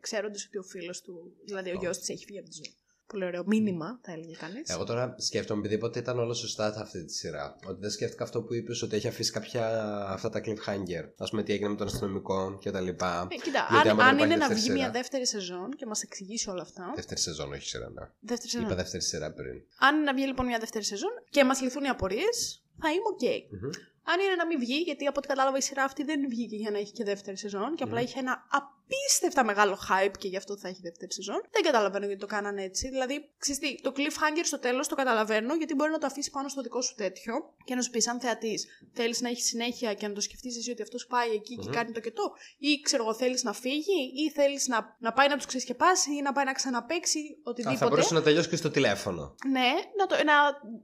[0.00, 1.14] ξέροντας ότι ο φίλος του,
[1.46, 1.84] δηλαδή ο Αυτό.
[1.84, 2.76] γιος της, έχει φύγει από τη ζωή.
[3.12, 4.68] Πολύ ωραίο μήνυμα, θα έλεγε κανείς.
[4.70, 8.42] Εγώ τώρα σκέφτομαι, επειδή ποτέ ήταν όλο σωστά αυτή τη σειρά, ότι δεν σκέφτηκα αυτό
[8.42, 9.66] που είπες ότι έχει αφήσει κάποια
[10.08, 11.04] αυτά τα cliffhanger.
[11.16, 13.28] Α πούμε τι έγινε με τον αστυνομικό και τα λοιπά.
[13.30, 15.26] Ε, κοίτα, Γιατί αν, άμα δεν αν υπάρχει είναι να δεύτερη βγει μια σειρά- δεύτερη
[15.26, 16.92] σεζόν και μας εξηγήσει όλα αυτά.
[16.94, 18.06] Δεύτερη σεζόν, όχι σειρά, ναι.
[18.20, 18.66] Δεύτερη σεζόν.
[18.66, 19.54] Είπα δεύτερη σειρά πριν.
[19.78, 23.08] Αν είναι να βγει λοιπόν μια δεύτερη σεζόν και μας λυθούν οι απορίες, θα είμαι
[23.12, 23.22] οκ.
[23.62, 23.70] Μμμ.
[24.08, 26.70] Αν είναι να μην βγει, γιατί από ό,τι κατάλαβα η σειρά αυτή δεν βγήκε για
[26.70, 28.46] να έχει και δεύτερη σεζόν και απλά είχε ένα
[28.86, 31.40] απίστευτα μεγάλο hype και γι' αυτό θα έχει δεύτερη σεζόν.
[31.50, 32.88] Δεν καταλαβαίνω γιατί το κάνανε έτσι.
[32.88, 36.48] Δηλαδή, ξέρεις τι, το cliffhanger στο τέλος το καταλαβαίνω γιατί μπορεί να το αφήσει πάνω
[36.48, 37.34] στο δικό σου τέτοιο
[37.64, 40.70] και να σου πει, αν θεατής, θέλεις να έχεις συνέχεια και να το σκεφτείς εσύ
[40.70, 41.72] ότι αυτός πάει εκεί και Μμμ.
[41.72, 45.36] κάνει το κετό, ή ξέρω εγώ, θέλεις να φύγει, ή θέλεις να, να πάει να
[45.36, 47.78] τους ξεσκεπάσει, ή να πάει να ξαναπέξει, Α, οτιδήποτε.
[47.78, 49.34] θα μπορούσε να τελειώσει και στο τηλέφωνο.
[49.48, 50.34] Ναι, να, το, να,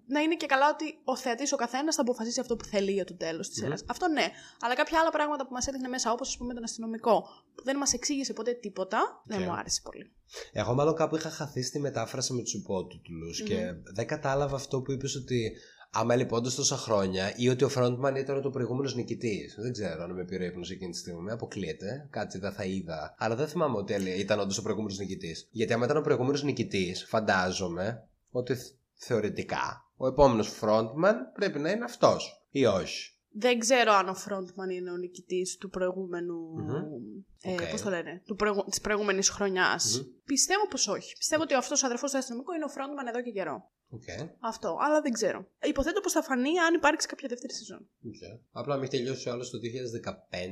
[0.06, 3.04] να είναι και καλά ότι ο θεατής ο καθένας θα αποφασίσει αυτό που θέλει για
[3.04, 3.84] το τέλος της σειράς.
[3.88, 4.26] Αυτό ναι.
[4.60, 7.76] Αλλά κάποια άλλα πράγματα που μας έδειχνε μέσα, όπως ας πούμε τον αστυνομικό, που δεν
[7.76, 9.44] μας εξήγησε ποτέ τίποτα, δεν Οκ.
[9.46, 10.10] μου άρεσε πολύ.
[10.52, 14.92] Εγώ μάλλον κάπου είχα χαθεί στη μετάφραση με του υπότιτλου και δεν κατάλαβα αυτό που
[14.92, 15.52] είπες ότι
[15.94, 19.54] άμα λοιπόν τόσα χρόνια ή ότι ο frontman ήταν ο προηγούμενος νικητής.
[19.58, 21.30] Δεν ξέρω αν με πήρε ύπνος εκείνη τη στιγμή.
[21.30, 22.06] Αποκλείεται.
[22.10, 23.14] Κάτι δεν θα είδα.
[23.18, 25.48] Αλλά δεν θυμάμαι ότι έλεγε- ήταν όντως ο προηγούμενος νικητής.
[25.50, 31.70] Γιατί άμα ήταν ο προηγούμενος νικητής, φαντάζομαι ότι θ- θεωρητικά ο επόμενος frontman πρέπει να
[31.70, 32.46] είναι αυτός.
[32.50, 33.10] Ή όχι.
[33.34, 36.34] Δεν ξέρω αν ο frontman είναι ο νικητής του προηγούμενου.
[36.34, 37.22] Μμμ.
[37.42, 37.70] Ε, Οκ.
[37.70, 38.64] Πώς το λένε, του προηγου...
[38.70, 40.00] της προηγούμενης χρονιάς.
[40.00, 40.06] Μμμ.
[40.24, 41.16] Πιστεύω πως όχι.
[41.16, 43.70] Πιστεύω ότι αυτός ο αδερφός του αστυνομικού είναι ο frontman εδώ και καιρό.
[43.96, 44.28] Okay.
[44.40, 45.46] Αυτό, αλλά δεν ξέρω.
[45.62, 47.88] Υποθέτω πως θα φανεί αν υπάρξει κάποια δεύτερη σεζόν.
[48.04, 48.40] Okay.
[48.50, 49.58] Απλά με έχει τελειώσει ο άλλο το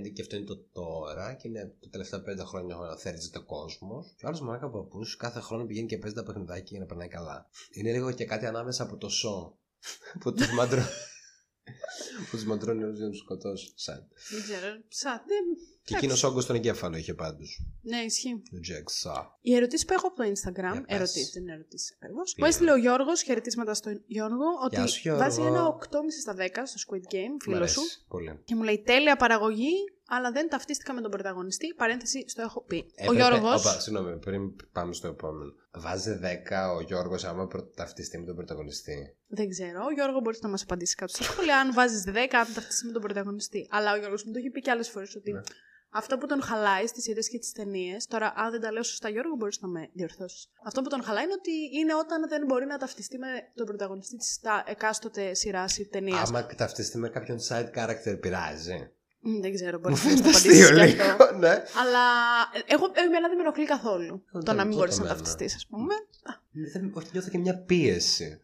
[0.07, 4.15] 2015 και αυτό είναι το τώρα και είναι τα τελευταία πέντε χρόνια δέρνεται ο κόσμος.
[4.17, 7.09] Και ο άλλος μαλάκα παππούς κάθε χρόνο πηγαίνει και παίζει τα παιχνιδάκια για να περνάει
[7.09, 7.49] καλά.
[7.71, 9.59] Είναι λίγο και κάτι ανάμεσα από το σο
[10.21, 10.87] που του μαντρώνει.
[12.31, 13.73] Που του μαντρώνει όλου για να τους σκοτώσει.
[13.75, 14.09] Σαν.
[14.31, 14.67] Δεν ξέρω.
[14.89, 15.45] Σα, δεν...
[15.85, 17.63] Και εκείνος όγκος στον εγκέφαλο είχε πάντως.
[17.83, 18.43] Ναι, ισχύει.
[18.51, 19.27] Το Jack Saw.
[19.41, 20.73] Οι ερωτήσεις που έχω από το Instagram.
[20.73, 20.97] Για πες.
[20.97, 22.35] Ερωτήσεις, δεν είναι ερωτήσεις ακριβώς.
[22.35, 25.23] Τι Μου έστειλε ο Γιώργος, χαιρετίσματα στον Γιώργο, ότι Γεια σου, Γιώργο.
[25.23, 25.77] βάζει ένα 8,5
[26.21, 27.81] στα 10 στο Squid Game, Μ' φίλο αρέσει σου.
[28.09, 28.41] Πολύ.
[28.45, 29.73] Και μου λέει τέλεια παραγωγή,
[30.11, 31.75] αλλά δεν ταυτίστηκα με τον πρωταγωνιστή.
[31.77, 32.77] Παρένθεση, στο έχω πει.
[32.77, 33.49] ο Έπρεπε- Γιώργο.
[33.53, 34.43] Όπα, συγγνώμη, πριν
[34.73, 35.53] πάμε στο επόμενο.
[35.75, 39.17] Βάζει 10 ο Γιώργος άμα πρω- ταυτιστεί με τον πρωταγωνιστή.
[39.27, 39.85] Δεν ξέρω.
[39.85, 42.93] Ο Γιώργος μπορείς να μας απαντήσει κάτω στα σχόλια αν βάζεις 10, αν ταυτιστεί με
[42.93, 43.67] τον πρωταγωνιστή.
[43.71, 45.41] Αλλά ο Γιώργος μου το έχει πει και άλλες φορές ότι Ναι.
[45.91, 48.07] αυτό που τον χαλάει στις σειρέ και τις ταινίες.
[48.07, 50.49] Τώρα, αν δεν τα λέω σωστά, Γιώργο, μπορείς να με διορθώσεις.
[50.65, 54.17] Αυτό που τον χαλάει είναι ότι είναι όταν δεν μπορεί να ταυτιστεί με τον πρωταγωνιστή
[54.17, 56.29] της εκάστοτε σειράς ή ταινίας.
[56.29, 58.91] Άμα ταυτιστεί με κάποιον side character πειράζει.
[59.23, 61.25] Δεν ξέρω, μπορεί Μου να φαίνεται το απαντήσει αστείο και αυτό.
[61.25, 61.49] λίγο, ναι.
[61.81, 62.05] Αλλά
[62.55, 65.15] ε, εγώ, εμένα δεν με ενοχλεί καθόλου Δεν το να μην το μπορείς να εμένα.
[65.19, 65.95] ταυτιστείς, ας πούμε.
[66.73, 68.41] Δεν- Όχι, νιώθω και μια πίεση.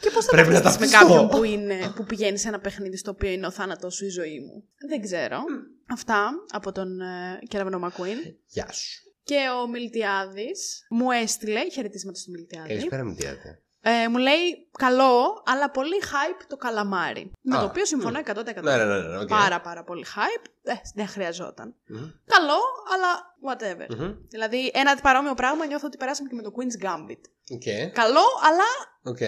[0.00, 1.22] Και πώς θα Πρέπει να ταυτιστείς με ταυτιστώ.
[1.22, 4.08] κάποιον που, είναι, που πηγαίνει σε ένα παιχνίδι στο οποίο είναι ο θάνατό σου η
[4.08, 4.64] ζωή μου.
[4.88, 5.38] Δεν ξέρω.
[5.86, 8.18] Αυτά από τον ε, Κεραυνό Μακουίν.
[8.46, 9.02] Γεια σου.
[9.24, 12.68] Και ο Μιλτιάδης μου έστειλε χαιρετίσματα στο Μιλτιάδη.
[12.68, 13.62] Καλησπέρα, Μιλτιάδη.
[13.82, 17.32] Ε, μου λέει καλό, αλλά πολύ hype το καλαμάρι.
[17.40, 18.62] Με Α, το οποίο συμφωνώ 100%.
[18.62, 18.98] Ναι, ναι, ναι.
[19.08, 19.28] ναι, οκ.
[19.28, 20.44] Πάρα πάρα πολύ hype.
[20.62, 21.74] Ε, δεν χρειαζόταν.
[21.86, 22.60] Μμμ, Καλό,
[22.94, 23.10] αλλά
[23.48, 23.86] whatever.
[23.98, 24.14] μμμ.
[24.28, 27.20] Δηλαδή, ένα παρόμοιο πράγμα νιώθω ότι περάσαμε και με το Queen's Gambit.
[27.52, 28.64] Οκ, Καλό, αλλά
[29.02, 29.18] οκ.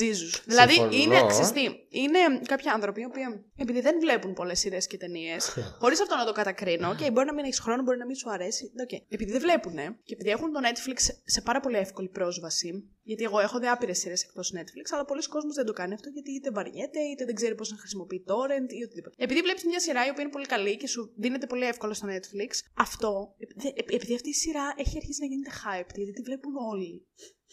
[0.00, 0.42] Jesus.
[0.44, 0.96] Δηλαδή, Συμφωνώ.
[0.96, 5.56] είναι, ξέρεις τι, είναι κάποιοι άνθρωποι οι οποίοι, επειδή δεν βλέπουν πολλές σειρές και ταινίες,
[5.80, 8.30] χωρίς αυτό να το κατακρίνω, και μπορεί να μην έχεις χρόνο, μπορεί να μην σου
[8.30, 8.70] αρέσει.
[8.86, 8.98] Okay.
[9.08, 9.74] Επειδή δεν βλέπουν
[10.04, 13.98] και επειδή έχουν το Netflix σε πάρα πολύ εύκολη πρόσβαση, γιατί εγώ έχω δει άπειρες
[13.98, 17.34] σειρές εκτός Netflix, αλλά πολλοί κόσμοι δεν το κάνει αυτό γιατί είτε βαριέται, είτε δεν
[17.34, 19.14] ξέρει πώς να χρησιμοποιεί torrent ή οτιδήποτε.
[19.18, 22.06] Επειδή βλέπεις μια σειρά η οποία είναι πολύ καλή και σου δίνεται πολύ εύκολα στο
[22.14, 22.50] Netflix,
[22.86, 26.92] αυτό, επειδή- επειδή αυτή η σειρά έχει αρχίσει να γίνεται hype, γιατί τη βλέπουν όλοι,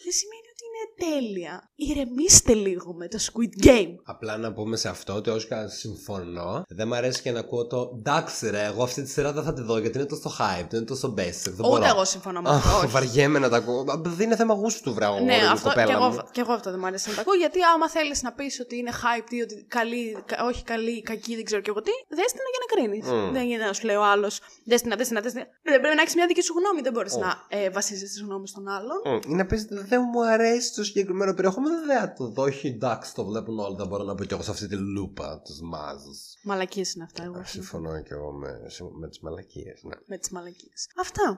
[0.04, 1.70] δεν σημαίνει ότι είναι τέλεια.
[1.74, 3.94] Ηρεμήστε λίγο με το Squid Game.
[4.04, 7.38] Απλά να πούμε σε αυτό ότι όσο και αν συμφωνώ, δεν μ' αρέσει και να
[7.40, 10.30] ακούω το εντάξει ρε, εγώ αυτή τη σειρά δεν θα τη δω γιατί είναι τόσο
[10.38, 11.42] hype, είναι τόσο basic.
[11.44, 11.84] Δεν Ούτε μπορώ.
[11.84, 12.68] εγώ συμφωνώ με αυτό.
[12.68, 12.86] Αχ, όχι.
[12.86, 13.84] βαριέμαι να τα ακούω.
[13.84, 16.18] Μα, Δεν είναι θέμα γούστου, βρε, Ναι, αγόρι μου, αυτό, κοπέλα και, εγώ, μου.
[16.32, 17.34] και εγώ αυτό δεν μου αρέσει να τα ακούω.
[17.34, 21.34] Γιατί άμα θέλεις να πεις ότι είναι hype ή ότι καλή, κα- όχι καλή, κακή,
[21.34, 23.06] δεν ξέρω και εγώ τι, δες την για να κρίνεις.
[23.28, 23.32] Μμ.
[23.32, 25.42] Δεν γίνεται να σου λέει ο άλλος, δες την, δες την, δες την.
[25.62, 26.80] Δεν πρέπει να έχεις μια δική σου γνώμη.
[26.80, 27.18] Δεν μπορείς Ω.
[27.18, 28.98] να ε, βασίζεσαι τι γνώμη των άλλων.
[29.04, 32.42] Μμ, Είναι πες, δεν μου αρέσει το συγκεκριμένο περιεχόμενο, δεν θα το δω.
[32.42, 33.76] Όχι, εντάξει, το βλέπουν όλοι.
[33.76, 36.38] Δεν μπορώ να πω κι εγώ σε αυτή τη λούπα της μάζας.
[36.42, 37.22] Μαλακίες είναι αυτά.
[37.22, 38.60] Εγώ συμφωνώ Συμφωνώ κι εγώ με,
[39.00, 39.82] με τις μαλακίες.
[39.82, 39.96] Ναι.
[40.06, 40.88] με τις μαλακίες.
[41.00, 41.36] Αυτά.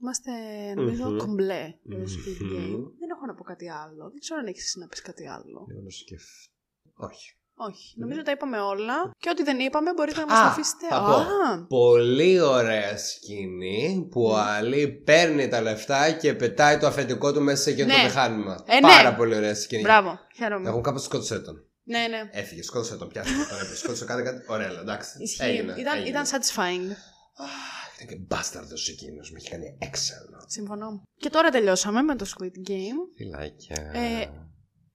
[0.00, 0.30] Είμαστε,
[0.74, 1.16] νομίζω, Μμμ.
[1.16, 2.52] κομπλέ με το Squid Μμμ.
[2.52, 2.82] Game.
[2.98, 4.10] Δεν έχω να πω κάτι άλλο.
[4.10, 5.64] Δεν ξέρω αν έχεις να πεις κάτι άλλο.
[5.68, 6.50] Λίγο να σκεφτώ.
[6.94, 7.36] Όχι.
[7.56, 7.94] Όχι.
[7.98, 8.94] Νομίζω τα είπαμε όλα.
[9.18, 10.86] Και ό,τι δεν είπαμε μπορείτε να μας Α, το αφήσετε.
[10.88, 11.12] θα πω.
[11.12, 17.42] Α, Πολύ ωραία σκηνή που ο Αλή παίρνει τα λεφτά και πετάει το αφεντικό του
[17.42, 18.02] μέσα σε εκείνο το Ναι.
[18.02, 18.64] μηχάνημα.
[18.66, 18.80] Ε, ναι.
[18.80, 19.82] Πάρα πολύ ωραία σκηνή.
[19.82, 20.18] μπράβο.
[20.36, 20.68] Χαίρομαι.
[20.68, 21.64] Έχουν κάπως σκότωσε τον.
[21.86, 22.28] Ναι, ναι.
[22.32, 23.46] Έφυγε, σκότωσε τον, πιάσε τον.
[23.48, 24.44] Τον έπαιζε, σκότωσε κάτι, κάτι.
[24.48, 25.22] Ωραία, εντάξει.
[25.22, 25.42] Ισχύει.
[25.42, 26.08] Έγινε, ήταν, έγινε.
[26.08, 26.90] ήταν satisfying.
[27.36, 30.44] Αχ, Ήταν και μπάσταρδος εκείνος, με είχε κάνει έξαλλο.
[30.46, 31.02] Συμφωνώ.
[31.16, 32.98] Και τώρα τελειώσαμε με το Squid Game.
[33.16, 33.90] Φιλάκια.
[33.92, 34.26] Ε,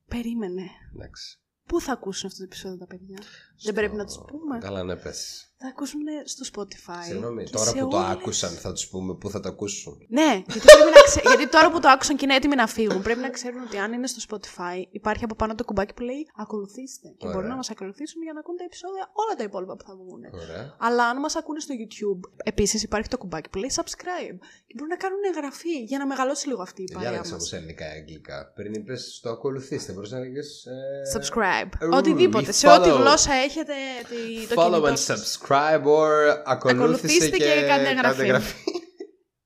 [0.08, 0.64] Περίμενε.
[0.96, 1.40] Εντάξει.
[1.70, 3.18] Πού θα ακούσουν αυτό το επεισόδιο τα παιδιά;
[3.64, 4.58] Δεν πρέπει να τους πούμε.
[4.58, 5.44] Καλά, ναι, πες.
[5.62, 6.00] Θα ακούσουν
[6.34, 7.04] στο Spotify.
[7.10, 9.98] Συγγνώμη, και τώρα σε που το όλες- άκουσαν θα τους πούμε πού θα το ακούσουν.
[10.10, 11.22] Ναι, γιατί, πρέπει να ξε...
[11.28, 13.94] γιατί τώρα που το άκουσαν και είναι έτοιμοι να φύγουν, πρέπει να ξέρουν ότι αν
[13.94, 17.08] είναι στο Spotify, υπάρχει από πάνω το κουμπάκι που λέει Ακολουθήστε.
[17.08, 17.34] Και Ωραία.
[17.36, 20.22] μπορούν να μας ακολουθήσουν για να ακούν τα επεισόδια όλα τα υπόλοιπα που θα βγουν.
[20.44, 20.76] Ωραία.
[20.80, 24.38] Αλλά αν μας ακούνε στο YouTube, επίσης υπάρχει το κουμπάκι που λέει subscribe.
[24.68, 27.42] Και μπορούν να κάνουν εγγραφή για να μεγαλώσει λίγο αυτή η παρέα Διάλεξε μας.
[27.42, 28.52] όμω ελληνικά ή αγγλικά.
[28.56, 30.42] Πριν είπες το ακολουθήστε, μπορείς να λέγε.
[31.16, 31.70] Subscribe.
[31.86, 32.46] Ooh, Οτιδήποτε.
[32.52, 32.98] you Σε ό,τι follow.
[32.98, 33.74] γλώσσα έχετε
[34.10, 35.40] τη- το Follow κινητό and σας.
[35.42, 38.22] subscribe or ακολούθησε Ακολουθήστε και, και κάντε εγγραφή.
[38.22, 38.54] εγγραφή.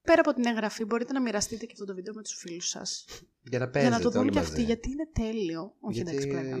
[0.08, 3.04] Πέρα από την εγγραφή, μπορείτε να μοιραστείτε και αυτό το βίντεο με τους φίλους σας.
[3.42, 4.50] Για να Για παίζετε να το δουν όλοι και μαζί.
[4.50, 5.62] αυτοί, γιατί είναι τέλειο.
[5.80, 6.56] Όχι, Γιατί εντάξει, πλάκα.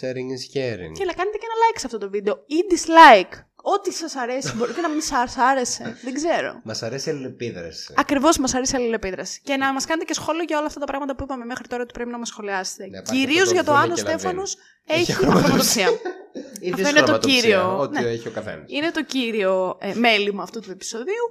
[0.00, 0.92] sharing is caring.
[0.98, 3.34] Και να κάνετε και ένα like σε αυτό το βίντεο ή dislike.
[3.74, 4.52] Ό,τι σας αρέσει.
[4.56, 5.98] Μπορεί και να μην σας άρεσε.
[6.04, 6.60] Δεν ξέρω.
[6.64, 7.94] Μας αρέσει η αλληλεπίδραση.
[7.96, 9.40] Ακριβώς μας αρέσει η αλληλεπίδραση.
[9.44, 11.82] Και να μας κάνετε και σχόλιο για όλα αυτά τα πράγματα που είπαμε μέχρι τώρα
[11.82, 12.86] ότι πρέπει να μας σχολιάσετε.
[12.86, 14.18] Ναι, υπάρχει Κυρίως αυτό το για το δούλε αν ο και λαβαίνει.
[14.20, 15.88] Στέφανος Έχει έχει αχρωματοψία.
[15.88, 15.92] Ή
[16.34, 17.78] Αυτό είναι το δυσχρωματοψία, κύριο.
[17.78, 18.08] Ό,τι Ναι.
[18.08, 18.64] έχει ο καθένας.
[18.66, 21.26] Είναι το κύριο ε, μέλημα αυτού του επεισοδίου.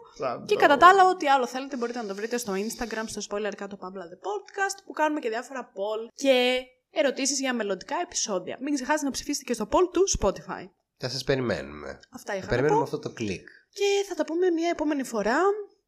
[0.45, 3.52] Και κατά τα άλλα, ό,τι άλλο θέλετε μπορείτε να το βρείτε στο Instagram, στο spoiler
[3.58, 8.58] κάτω Pabla The Podcast, που κάνουμε και διάφορα poll και ερωτήσεις για μελλοντικά επεισόδια.
[8.62, 10.70] Μην ξεχάσετε να ψηφίσετε και στο poll του Spotify.
[10.97, 11.99] Θα σας περιμένουμε.
[12.10, 12.84] Αυτά Θα είχα να περιμένουμε πω.
[12.84, 15.38] αυτό το κλικ Και θα τα πούμε μια επόμενη φορά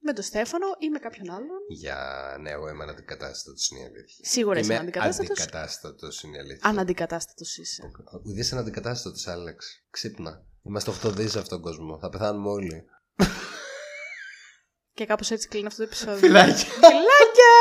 [0.06, 1.60] με τον Στέφανο ή με κάποιον άλλον.
[1.68, 1.98] για
[2.42, 4.26] ναι, εγώ είμαι αναντικατάστατος είναι η αλήθεια.
[4.30, 5.40] Σίγουρα είσαι Είμαι αναντικατάστατος.
[5.40, 6.70] αντικατάστατος είναι η αλήθεια.
[6.70, 7.82] Αναντικατάστατος είσαι.
[8.26, 9.84] Ουδή αναντικατάστατος, Άλεξ.
[9.90, 10.46] Ξύπνα.
[10.66, 12.00] Είμαστε 8 δις σε αυτόν τον κόσμο.
[12.00, 12.84] Θα πεθάνουμε όλοι.
[14.94, 16.18] Και κάπως έτσι κλείνει αυτό το επεισόδιο.
[16.18, 16.54] Φιλάκια.
[16.56, 17.54] Φιλάκια!